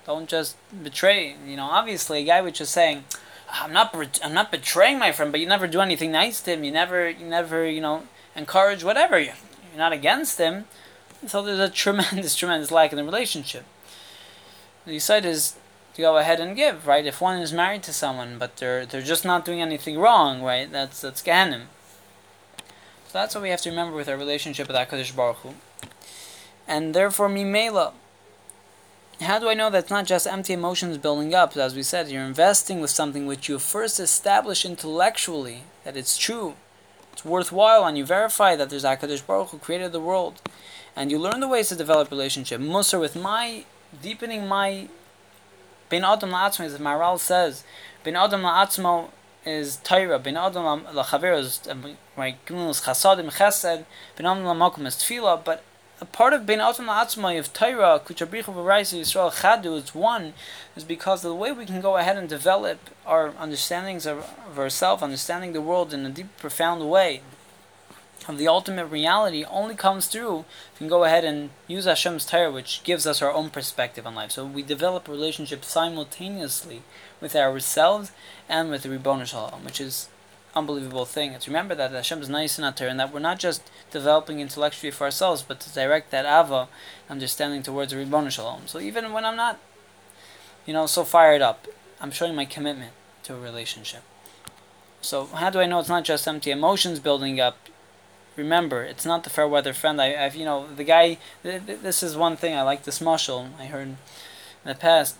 [0.06, 1.36] don't just betray.
[1.44, 3.04] You know, obviously, a guy which is saying,
[3.50, 6.64] I'm not, I'm not betraying my friend, but you never do anything nice to him.
[6.64, 9.18] You never, you never, you know, encourage whatever.
[9.18, 9.34] You're
[9.76, 10.66] not against him.
[11.26, 13.64] So there's a tremendous, tremendous lack in the relationship.
[14.86, 15.56] The side is
[15.94, 17.04] to go ahead and give, right?
[17.04, 20.70] If one is married to someone, but they're they're just not doing anything wrong, right?
[20.70, 21.68] That's that's Ganem.
[23.08, 25.54] So that's what we have to remember with our relationship with Hakadosh Baruch Hu.
[26.68, 27.92] And therefore, Mimela.
[29.20, 31.56] How do I know that's not just empty emotions building up?
[31.56, 36.54] As we said, you're investing with something which you first establish intellectually that it's true,
[37.14, 40.42] it's worthwhile, and you verify that there's Hakadosh Baruch Hu created the world,
[40.94, 42.60] and you learn the ways to develop relationship.
[42.60, 43.64] Musar with my
[44.02, 44.88] deepening my
[45.88, 47.64] Ben Adam La'atzmo, as Maharal says,
[48.02, 49.10] Ben Adam La'atzmo
[49.44, 53.84] is Torah, Ben Adam La'chaver is um, right, Chasadim Chesed,
[54.16, 55.62] Ben Adam La'makom is Tefillah, but
[56.00, 60.34] a part of Ben Adam La'atzmo of Torah, Kuchabrichu V'Raisa Yisrael Chadu, is one,
[60.74, 64.18] is because the way we can go ahead and develop our understandings of,
[64.50, 67.22] of ourselves, understanding the world in a deep, profound way
[68.28, 70.40] of the ultimate reality only comes through
[70.72, 74.06] if we can go ahead and use Hashem's Torah, which gives us our own perspective
[74.06, 74.32] on life.
[74.32, 76.82] So we develop a relationship simultaneously
[77.20, 78.12] with ourselves
[78.48, 80.08] and with the Ribbon Shalom, which is
[80.54, 81.32] unbelievable thing.
[81.32, 84.90] It's remember that Hashem is nice in Torah and that we're not just developing intellectually
[84.90, 86.68] for ourselves, but to direct that Ava
[87.08, 88.62] understanding towards the Ribbon Shalom.
[88.66, 89.60] So even when I'm not,
[90.64, 91.66] you know, so fired up,
[92.00, 92.92] I'm showing my commitment
[93.24, 94.02] to a relationship.
[95.00, 97.56] So how do I know it's not just empty emotions building up?
[98.36, 100.00] Remember, it's not the fair weather friend.
[100.00, 101.18] I, have you know, the guy.
[101.42, 102.84] Th- th- this is one thing I like.
[102.84, 103.96] This mushal I heard in
[104.64, 105.16] the past.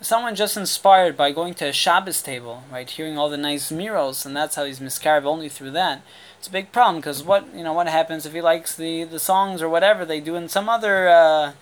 [0.00, 4.26] Someone just inspired by going to a Shabbos table, right, hearing all the nice mirrors,
[4.26, 6.02] and that's how he's miscarried only through that.
[6.38, 9.18] It's a big problem because what you know what happens if he likes the the
[9.18, 11.08] songs or whatever they do in some other.
[11.08, 11.52] Uh,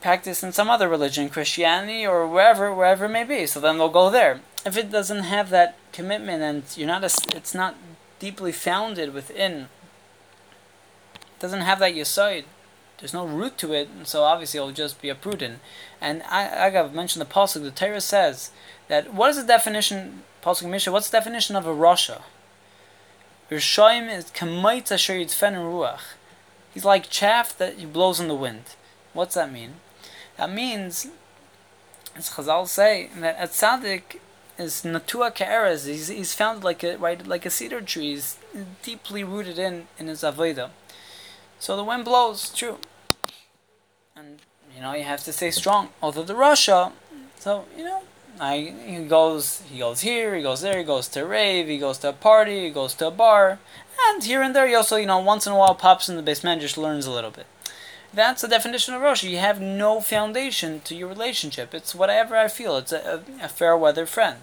[0.00, 3.46] practice in some other religion, Christianity or wherever, wherever it may be.
[3.46, 4.40] So then they'll go there.
[4.64, 7.76] If it doesn't have that commitment and you're not, a, it's not
[8.20, 9.68] deeply founded within.
[11.14, 12.44] It doesn't have that yisoid.
[12.98, 15.58] There's no root to it, and so obviously it'll just be a prudent.
[16.00, 17.62] And I, I got mentioned the pasuk.
[17.62, 18.50] The Torah says
[18.88, 20.22] that what is the definition?
[20.42, 20.92] Pasuk Misha.
[20.92, 22.22] What's the definition of a rasha?
[23.50, 26.00] Rishoyim is kamaitz asher yitfen ruach.
[26.72, 28.76] He's like chaff that he blows in the wind.
[29.12, 29.74] What's that mean?
[30.36, 31.08] That means,
[32.14, 34.18] as Chazal say, that a tzaddik
[34.60, 35.86] is natua ke'eres.
[35.86, 38.10] He's, he's found like a right like a cedar tree.
[38.10, 38.38] He's
[38.82, 40.70] deeply rooted in in his avodah.
[41.58, 42.78] So the wind blows, true.
[44.14, 44.40] And
[44.74, 45.88] you know you have to stay strong.
[46.02, 46.92] Although the rasha,
[47.38, 48.02] so you know,
[48.38, 51.78] I he goes he goes here, he goes there, he goes to a rave, he
[51.78, 53.58] goes to a party, he goes to a bar,
[54.08, 56.22] and here and there he also you know once in a while pops in the
[56.22, 57.46] basement, just learns a little bit.
[58.12, 59.30] That's the definition of rasha.
[59.30, 61.72] You have no foundation to your relationship.
[61.72, 62.76] It's whatever I feel.
[62.76, 64.38] It's a, a, a fair weather friend.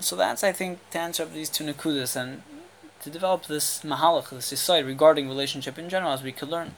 [0.00, 2.42] So that's, I think, to answer up these two nakudas and
[3.02, 6.74] to develop this mahalach, this insight regarding relationship in general, as we could learn.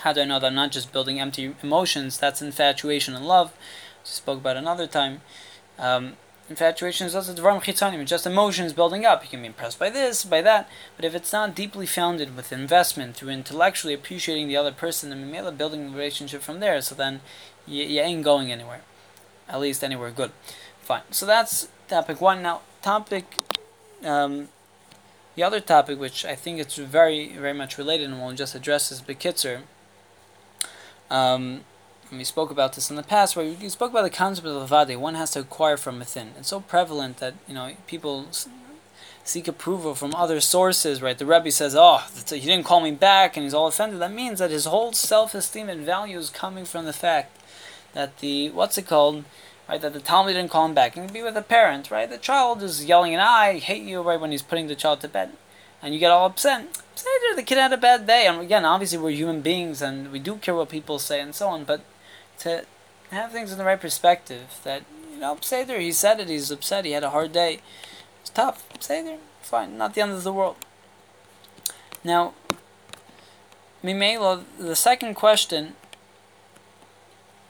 [0.00, 2.18] How do I know that I'm not just building empty emotions?
[2.18, 3.52] That's infatuation and love.
[3.52, 5.20] We spoke about another time.
[5.78, 6.16] Um,
[6.50, 9.22] Infatuation is also dvarim chitzanim, just emotions building up.
[9.22, 12.52] You can be impressed by this, by that, but if it's not deeply founded with
[12.52, 16.96] investment through intellectually appreciating the other person and maybe building a relationship from there, so
[16.96, 17.20] then
[17.68, 18.80] you, you ain't going anywhere,
[19.48, 20.32] at least anywhere good.
[20.82, 21.02] Fine.
[21.12, 22.42] So that's topic one.
[22.42, 23.36] Now topic,
[24.04, 24.48] um,
[25.36, 28.90] the other topic, which I think it's very very much related, and we'll just address
[28.90, 29.60] is bekitzer.
[31.12, 31.60] Um,
[32.10, 34.68] and we spoke about this in the past, where we spoke about the concept of
[34.68, 34.98] levade.
[34.98, 36.32] One has to acquire from within.
[36.38, 38.26] It's so prevalent that you know people
[39.24, 41.00] seek approval from other sources.
[41.00, 41.16] Right?
[41.16, 44.00] The Rebbe says, "Oh, he didn't call me back," and he's all offended.
[44.00, 47.38] That means that his whole self-esteem and value is coming from the fact
[47.92, 49.24] that the what's it called?
[49.68, 50.96] Right, that the talmid didn't call him back.
[50.96, 52.10] And be with a parent, right?
[52.10, 55.08] The child is yelling, and I hate you, right, when he's putting the child to
[55.08, 55.30] bed.
[55.80, 56.66] And you get all upset.
[57.36, 58.26] The kid had a bad day.
[58.26, 61.48] And again, obviously, we're human beings and we do care what people say and so
[61.48, 61.64] on.
[61.64, 61.82] But
[62.40, 62.64] to
[63.10, 64.60] have things in the right perspective.
[64.64, 66.28] That you know, Seder, he said it.
[66.28, 66.84] He's upset.
[66.84, 67.60] He had a hard day.
[68.20, 68.64] It's tough.
[68.80, 69.78] Seder, fine.
[69.78, 70.56] Not the end of the world.
[72.02, 72.34] Now,
[73.82, 75.74] Mimela, the second question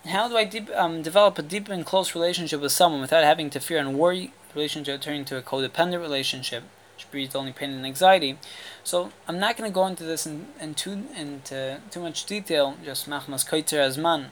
[0.07, 3.51] how do I deep, um, develop a deep and close relationship with someone without having
[3.51, 6.65] to fear and worry relationship turning into a codependent relationship,
[6.95, 8.39] which breeds only pain and anxiety?
[8.83, 12.77] So I'm not going to go into this in, in too into too much detail.
[12.85, 14.27] Just machmas koiter azman.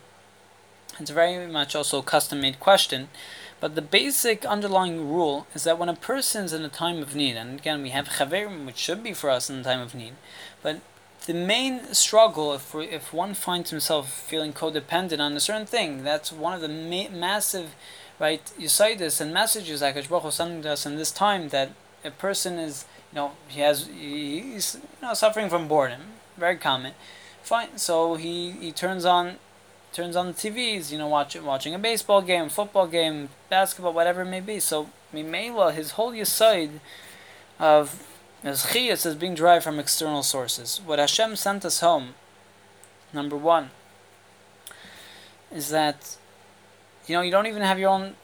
[1.00, 3.08] It's very much also a custom-made question,
[3.60, 7.14] but the basic underlying rule is that when a person is in a time of
[7.14, 9.94] need, and again we have chaverim, which should be for us in a time of
[9.94, 10.14] need,
[10.62, 10.80] but
[11.26, 16.02] the main struggle, if we, if one finds himself feeling codependent on a certain thing,
[16.02, 17.74] that's one of the ma- massive,
[18.18, 21.72] right, this and messages that Baruch Hu sending to us in this time that
[22.04, 26.00] a person is, you know, he has, he's, you know, suffering from boredom,
[26.36, 26.94] very common.
[27.42, 29.36] Fine, so he, he turns on,
[29.98, 34.22] turns on the TVs, you know, watching watching a baseball game, football game, basketball, whatever
[34.22, 34.60] it may be.
[34.60, 36.80] So, Mimela, his whole side
[37.58, 38.06] of
[38.44, 40.80] as chiyas is being derived from external sources.
[40.86, 42.14] What Hashem sent us home,
[43.12, 43.70] number one,
[45.50, 46.16] is that
[47.08, 48.14] you know you don't even have your own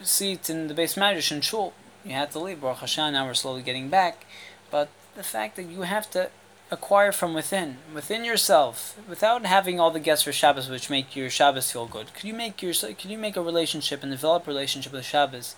[0.00, 1.72] seat in the beis medrash in shul.
[2.04, 2.60] You had to leave.
[2.60, 3.14] Baruch Hashem.
[3.14, 4.26] Now we're slowly getting back,
[4.70, 6.30] but the fact that you have to
[6.70, 11.30] acquire from within, within yourself, without having all the guests for Shabbos, which make your
[11.30, 12.12] Shabbos feel good.
[12.14, 15.56] Could you make your could you make a relationship and develop a relationship with Shabbos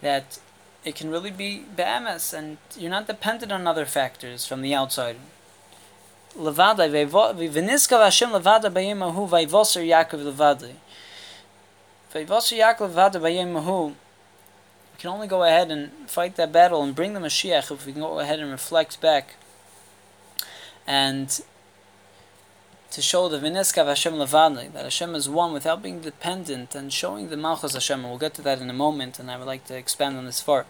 [0.00, 0.38] that
[0.84, 5.16] it can really be be'emes, and you're not dependent on other factors from the outside.
[6.36, 7.36] Levada levada.
[14.92, 17.92] We can only go ahead and fight that battle and bring the Mashiach if we
[17.92, 19.36] can go ahead and reflect back
[20.88, 21.42] and
[22.90, 26.90] to show the Viniska of Hashem Levadli, that Hashem is one without being dependent and
[26.90, 28.00] showing the Malchus Hashem.
[28.00, 30.24] And we'll get to that in a moment, and I would like to expand on
[30.24, 30.64] this far.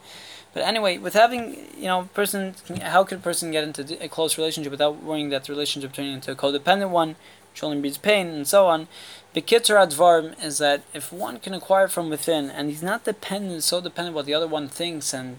[0.52, 4.36] But anyway, with having, you know, person, how could a person get into a close
[4.36, 7.14] relationship without worrying that the relationship turning into a codependent one,
[7.52, 8.88] which only breeds pain, and so on?
[9.34, 13.62] The Bekitzer Advarm is that if one can acquire from within, and he's not dependent,
[13.62, 15.38] so dependent what the other one thinks, and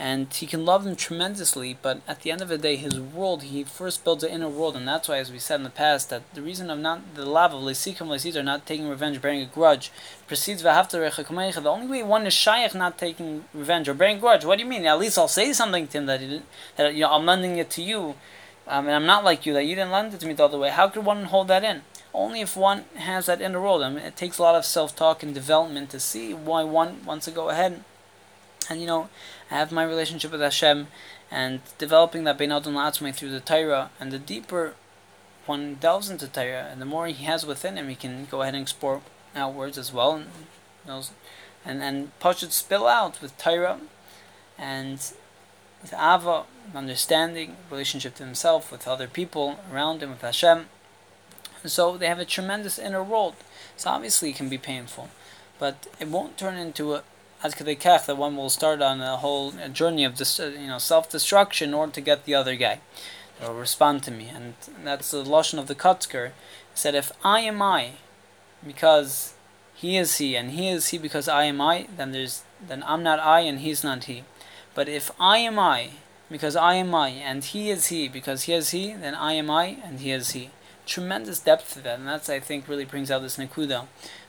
[0.00, 3.42] and he can love them tremendously, but at the end of the day, his world,
[3.42, 6.08] he first builds an inner world, and that's why, as we said in the past,
[6.10, 9.46] that the reason of not the love of Lesikim Lesid not taking revenge, bearing a
[9.46, 9.90] grudge,
[10.28, 14.58] precedes The only way one is Shaykh not taking revenge or bearing a grudge, what
[14.58, 14.86] do you mean?
[14.86, 16.46] At least I'll say something to him that, he didn't,
[16.76, 18.14] that you know, I'm lending it to you,
[18.68, 20.58] um, and I'm not like you, that you didn't lend it to me the other
[20.58, 20.70] way.
[20.70, 21.82] How could one hold that in?
[22.14, 23.82] Only if one has that inner world.
[23.82, 27.04] I mean, it takes a lot of self talk and development to see why one
[27.04, 27.82] wants to go ahead
[28.70, 29.08] and, you know,
[29.48, 30.88] have my relationship with Hashem
[31.30, 34.74] and developing that Bein Adam La'atzmai through the Torah, and the deeper
[35.46, 38.54] one delves into Torah, and the more he has within him, he can go ahead
[38.54, 39.02] and explore
[39.34, 40.26] outwards as well, and
[40.86, 41.10] knows,
[41.64, 43.78] and and should spill out with Torah,
[44.58, 44.98] and
[45.82, 46.44] with Ava,
[46.74, 50.66] understanding, relationship to himself, with other people around him, with Hashem.
[51.64, 53.34] So they have a tremendous inner world.
[53.76, 55.08] So obviously it can be painful,
[55.58, 57.02] but it won't turn into a,
[57.42, 60.78] as kach that one will start on a whole journey of dis- uh, you know
[60.78, 62.80] self-destruction in order to get the other guy
[63.38, 66.32] that will respond to me, and that's the lashon of the Kotzker.
[66.74, 67.92] Said if I am I,
[68.66, 69.34] because
[69.74, 73.02] he is he, and he is he because I am I, then there's then I'm
[73.02, 74.24] not I and he's not he.
[74.74, 75.90] But if I am I,
[76.30, 79.50] because I am I, and he is he because he is he, then I am
[79.50, 80.50] I and he is he.
[80.86, 83.86] Tremendous depth to that, and that's I think really brings out this nekuda.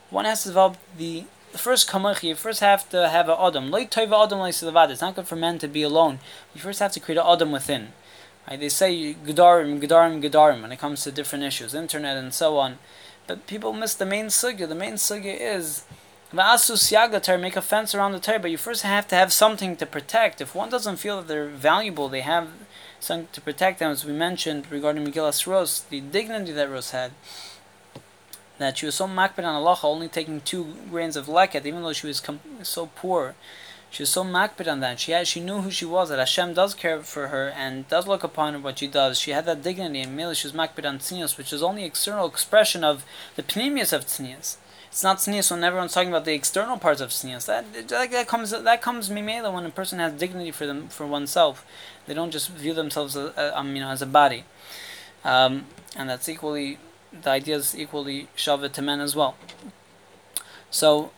[0.10, 1.26] One has to develop the
[1.58, 3.74] first kamach, you first have to have an adam.
[3.74, 6.20] It's not good for men to be alone.
[6.54, 7.90] You first have to create an adam within.
[8.50, 8.60] Right?
[8.60, 12.80] They say gedarim, gedarim, gedarim when it comes to different issues, internet and so on.
[13.28, 14.68] But people miss the main sugya.
[14.68, 15.84] The main sugya is
[16.32, 20.42] make a fence around the Torah, but you first have to have something to protect.
[20.42, 22.50] If one doesn't feel that they're valuable, they have
[23.00, 27.12] something to protect them, as we mentioned regarding Megillas Ros, the dignity that Ros had
[28.60, 31.94] that she was so makbid on Allah, only taking two grains of leket, even though
[31.94, 33.36] she was com- so poor.
[33.90, 35.00] She was so makbid on that.
[35.00, 38.06] She had, she knew who she was, that Hashem does care for her and does
[38.06, 39.18] look upon her what she does.
[39.18, 42.28] She had that dignity, and merely she was makbid on tznius, which is only external
[42.28, 43.04] expression of
[43.36, 44.58] the pnimius of tznius.
[44.90, 47.46] It's not tznius when everyone's talking about the external parts of tznius.
[47.46, 51.08] That, that, that comes that comes mimela when a person has dignity for them for
[51.08, 51.66] oneself.
[52.06, 54.46] They don't just view themselves as, uh, um, you know, as a body,
[55.24, 56.80] um, and that's equally
[57.12, 59.36] the idea is equally shavit to men as well.
[60.70, 61.12] So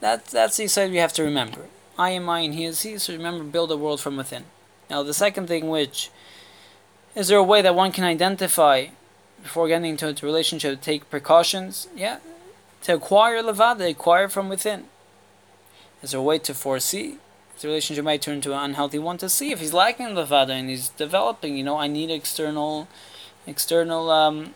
[0.00, 1.66] that that's the side we have to remember.
[1.98, 2.98] I am I and he is he.
[2.98, 4.44] So remember, build a world from within.
[4.90, 6.10] Now the second thing, which
[7.14, 8.88] is there a way that one can identify
[9.42, 11.88] before getting into a relationship, take precautions?
[11.96, 12.18] Yeah,
[12.82, 14.84] to acquire levada, acquire from within.
[16.02, 17.18] Is there a way to foresee
[17.60, 20.68] the relationship might turn into an unhealthy one to see if he's lacking father and
[20.68, 21.56] he's developing.
[21.56, 22.88] You know, I need external,
[23.46, 24.54] external, um,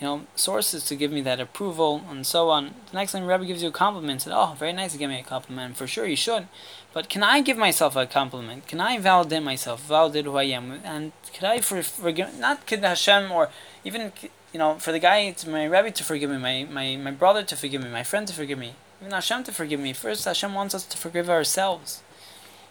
[0.00, 2.74] you know, sources to give me that approval and so on.
[2.90, 5.18] The next time Rebbe gives you a compliment, said, "Oh, very nice to give me
[5.18, 5.76] a compliment.
[5.76, 6.46] For sure, you should."
[6.92, 8.66] But can I give myself a compliment?
[8.66, 12.38] Can I validate myself, validate who I am, and can I for, forgive?
[12.38, 13.50] Not could Hashem or
[13.84, 14.12] even
[14.52, 17.42] you know, for the guy, to my Rebbe to forgive me, my, my, my brother
[17.42, 19.92] to forgive me, my friend to forgive me, even Hashem to forgive me.
[19.92, 22.02] First, Hashem wants us to forgive ourselves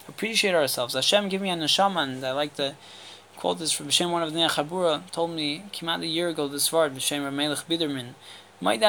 [0.08, 0.94] appreciate ourselves.
[0.94, 2.76] Hashem, give me a neshama, and I like to
[3.38, 6.48] quote this from Hashem, one of the Chabura, told me, came out a year ago,
[6.48, 8.16] this word, Hashem Reb Meilech Biderman.
[8.60, 8.82] Great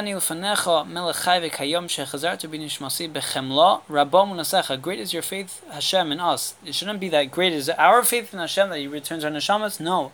[4.98, 6.54] is your faith, Hashem, in us.
[6.64, 9.78] It shouldn't be that great is our faith in Hashem that He returns our neshamas.
[9.78, 10.12] No,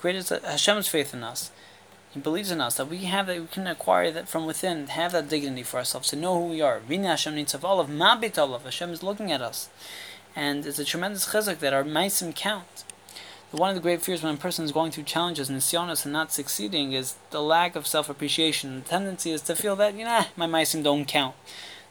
[0.00, 1.50] great is Hashem's faith in us.
[2.12, 5.10] He believes in us that we have that we can acquire that from within, have
[5.10, 6.78] that dignity for ourselves to know who we are.
[6.78, 9.68] Vina Hashem needs of of Mabit Hashem is looking at us
[10.36, 12.84] and it's a tremendous chizuk that our meisim count.
[13.54, 16.12] One of the great fears when a person is going through challenges and nisyonos and
[16.12, 18.74] not succeeding is the lack of self-appreciation.
[18.74, 21.36] The tendency is to feel that you know my meisim don't count.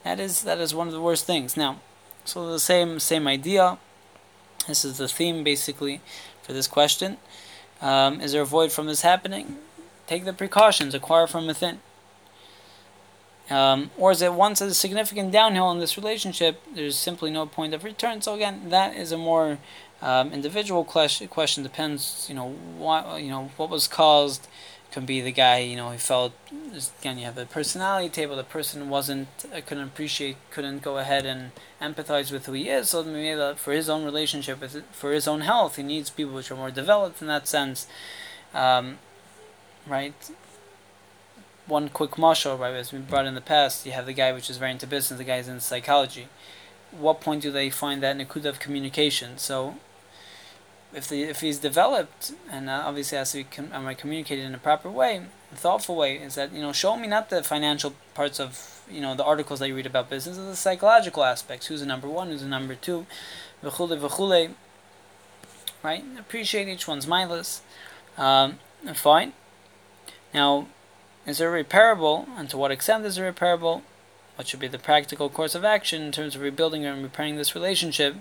[0.04, 1.56] That is that is one of the worst things.
[1.56, 1.80] Now,
[2.26, 3.78] so the same same idea.
[4.68, 6.02] This is the theme basically
[6.42, 7.16] for this question.
[7.82, 9.56] Um, is there a void from this happening?
[10.06, 11.80] Take the precautions, acquire from within.
[13.50, 17.74] Um, or is it once a significant downhill in this relationship, there's simply no point
[17.74, 18.22] of return?
[18.22, 19.60] So again, that is a more
[20.04, 21.28] um, individual question.
[21.30, 24.48] Question depends, you know, what you know what was caused.
[24.92, 26.34] Can be the guy, you know, he felt
[27.00, 27.18] again.
[27.18, 28.36] You have a personality table.
[28.36, 31.50] The person wasn't uh, couldn't appreciate, couldn't go ahead and
[31.82, 32.90] empathize with who he is.
[32.90, 36.36] So maybe that for his own relationship, with for his own health, he needs people
[36.36, 37.88] which are more developed in that sense,
[38.54, 39.00] um,
[39.88, 40.14] right?
[41.66, 44.50] one quick mashal, right, as we brought in the past, you have the guy which
[44.50, 46.28] is very into business, the guy is in psychology.
[46.92, 49.38] What point do they find that in nakuda of communication?
[49.38, 49.78] So,
[50.94, 54.54] if the if he's developed and uh, obviously has to be com- um, communicated in
[54.54, 55.22] a proper way,
[55.52, 59.02] a thoughtful way, is that you know show me not the financial parts of you
[59.02, 61.68] know the articles that you read about business, the psychological aspects.
[61.68, 62.30] Who's the number one?
[62.30, 63.06] Who's the number two?
[63.64, 64.52] V'chule v'chule.
[65.82, 67.62] Right, appreciate each one's mindless.
[68.18, 68.60] Um,
[68.94, 69.34] fine.
[70.34, 70.68] Now,
[71.26, 73.82] is it repairable, and to what extent is it repairable?
[74.36, 77.54] What should be the practical course of action in terms of rebuilding and repairing this
[77.54, 78.16] relationship?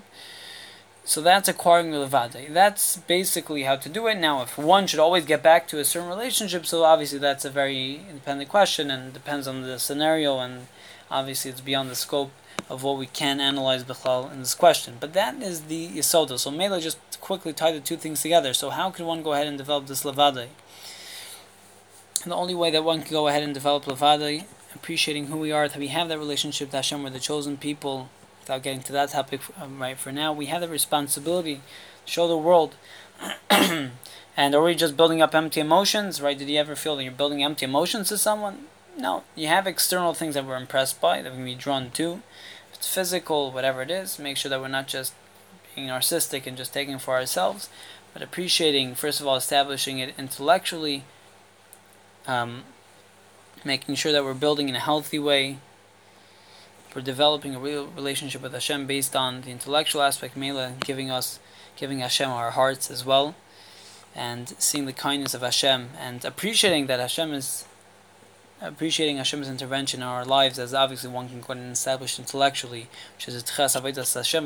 [1.05, 2.53] So that's acquiring the levade.
[2.53, 4.15] That's basically how to do it.
[4.15, 7.49] Now, if one should always get back to a certain relationship, so obviously that's a
[7.49, 10.67] very independent question and depends on the scenario, and
[11.11, 12.31] obviously it's beyond the scope
[12.69, 14.95] of what we can analyze Bechlal in this question.
[14.99, 16.39] But that is the Yisoda.
[16.39, 18.53] So Mela just quickly tie the two things together.
[18.53, 20.47] So how could one go ahead and develop this levade?
[22.25, 25.67] The only way that one can go ahead and develop Levada, appreciating who we are,
[25.67, 28.07] that we have that relationship with Hashem, we're the chosen people,
[28.43, 31.55] without getting to that topic um, right for now, we have the responsibility
[32.05, 32.75] to show the world.
[33.49, 33.91] and
[34.37, 36.37] are we just building up empty emotions, right?
[36.37, 38.65] Did you ever feel that you're building empty emotions to someone?
[38.97, 39.23] No.
[39.35, 42.21] You have external things that we're impressed by, that we can be drawn to.
[42.71, 45.13] If it's physical, whatever it is, make sure that we're not just
[45.75, 47.69] being narcissistic and just taking for ourselves,
[48.13, 51.03] but appreciating, first of all, establishing it intellectually
[52.27, 52.63] um,
[53.65, 55.57] making sure that we're building in a healthy way.
[56.95, 61.39] We're developing a real relationship with Hashem based on the intellectual aspect, Mela, giving us,
[61.75, 63.33] giving Hashem our hearts as well,
[64.15, 67.65] and seeing the kindness of Hashem and appreciating that Hashem is
[68.61, 72.87] appreciating Hashem's intervention in our lives as obviously one can go and establish intellectually,
[73.17, 74.45] which is Hashem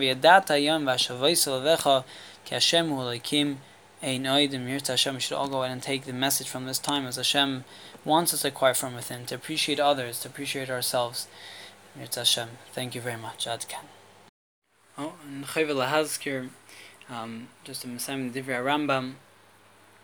[4.93, 7.65] Hashem we should all go ahead and take the message from this time as Hashem
[8.05, 11.27] wants us to acquire from within, to appreciate others, to appreciate ourselves.
[11.99, 12.49] Yirta Hashem.
[12.73, 13.47] Thank you very much.
[13.47, 13.85] Adkan.
[14.99, 16.49] Oh, and Hazkir,
[17.09, 19.13] um, just a Mesayim Divrei Rambam,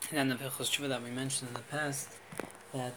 [0.10, 2.10] and then the Pichos that we mentioned in the past,
[2.74, 2.94] that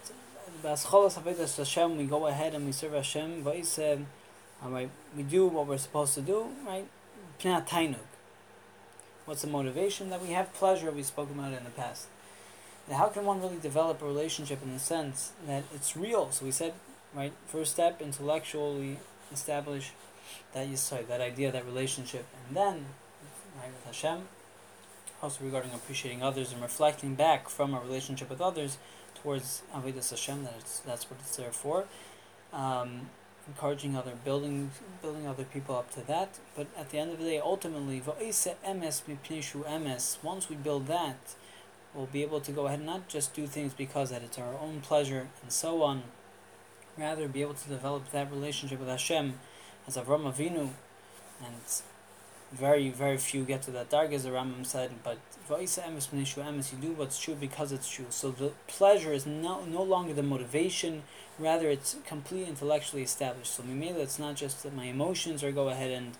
[0.62, 4.04] B'ascholas Havedas Hashem, we go ahead and we serve Hashem, V'iseh,
[4.62, 6.86] um, we do what we're supposed to do, right?
[7.38, 7.96] Pnei Tainug.
[9.26, 10.08] What's the motivation?
[10.08, 12.06] That we have pleasure, we spoke about it in the past.
[12.86, 16.30] And how can one really develop a relationship in the sense that it's real?
[16.30, 16.72] So we said,
[17.16, 18.98] right, first step, intellectually
[19.32, 19.92] establish
[20.52, 22.26] that yisai, that idea, that relationship.
[22.46, 22.86] And then,
[23.58, 24.28] right, with Hashem,
[25.22, 28.76] also regarding appreciating others and reflecting back from a relationship with others
[29.14, 31.86] towards Avodas Hashem, that that's what it's there for.
[32.52, 33.08] Um,
[33.48, 37.24] encouraging other building building other people up to that but at the end of the
[37.24, 38.02] day ultimately
[40.22, 41.16] once we build that
[41.94, 44.58] we'll be able to go ahead and not just do things because that it's our
[44.60, 46.02] own pleasure and so on
[46.98, 49.34] rather be able to develop that relationship with Hashem
[49.86, 50.70] as Avram Avinu
[51.44, 51.54] and
[52.52, 55.18] very, very few get to that dark, as the Rambam said, but
[55.48, 58.06] you do what's true because it's true.
[58.10, 61.02] So the pleasure is no, no longer the motivation,
[61.38, 63.54] rather it's completely intellectually established.
[63.54, 66.12] So Mimela, it's not just that my emotions are go ahead and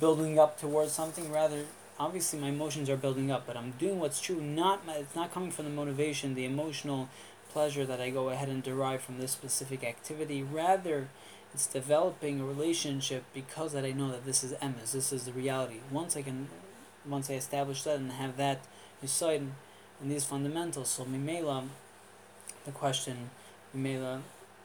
[0.00, 1.64] building up towards something, rather
[1.98, 5.32] obviously my emotions are building up, but I'm doing what's true, not my, it's not
[5.32, 7.08] coming from the motivation, the emotional
[7.54, 11.08] pleasure that I go ahead and derive from this specific activity, rather
[11.54, 15.32] it's developing a relationship because that I know that this is emes, this is the
[15.32, 15.76] reality.
[15.88, 16.48] Once I can,
[17.08, 18.58] once I establish that and have that
[19.00, 19.42] inside
[20.00, 21.68] and these fundamentals, so Mimela,
[22.64, 23.30] the question
[23.74, 24.22] Mimela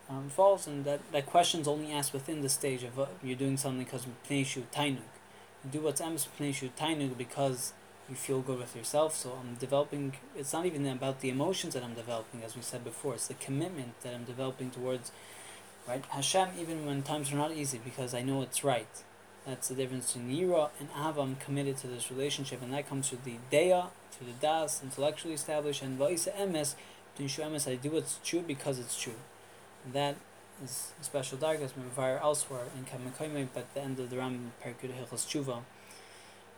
[0.10, 3.58] um, falls, and that that question's only asked within the stage of uh, you're doing
[3.58, 5.10] something because pneishu tainug.
[5.64, 7.74] You do what's emes pneishu tainug because
[8.10, 9.16] you feel good with yourself.
[9.16, 10.14] So I'm developing.
[10.36, 13.14] It's not even about the emotions that I'm developing, as we said before.
[13.14, 15.12] It's the commitment that I'm developing towards
[15.90, 16.06] Right?
[16.10, 18.88] Hashem, even when times are not easy, because I know it's right.
[19.44, 21.22] That's the difference between Yira and Ava.
[21.22, 25.34] I'm committed to this relationship, and that comes through the Deya, through the Das, intellectually
[25.34, 26.76] established, and Vaisa Emes,
[27.16, 29.16] to ensure Emes, I do what's true because it's true.
[29.84, 30.18] And that
[30.64, 34.52] is a special darkness Mevire elsewhere in Kamakoime, but at the end of the Ram
[34.64, 35.62] Perkud Hilchas Tshuva.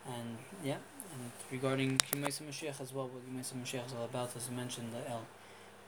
[0.06, 0.78] And yeah,
[1.14, 5.10] and regarding Kimaisa Mashiach as well, what Kimaisa Mashiach is all about, as mentioned, the
[5.10, 5.22] El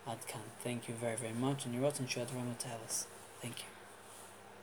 [0.08, 0.42] Adkan.
[0.64, 3.08] Thank you very, very much, and you're welcome to Rama Tell us.
[3.42, 3.73] Thank you.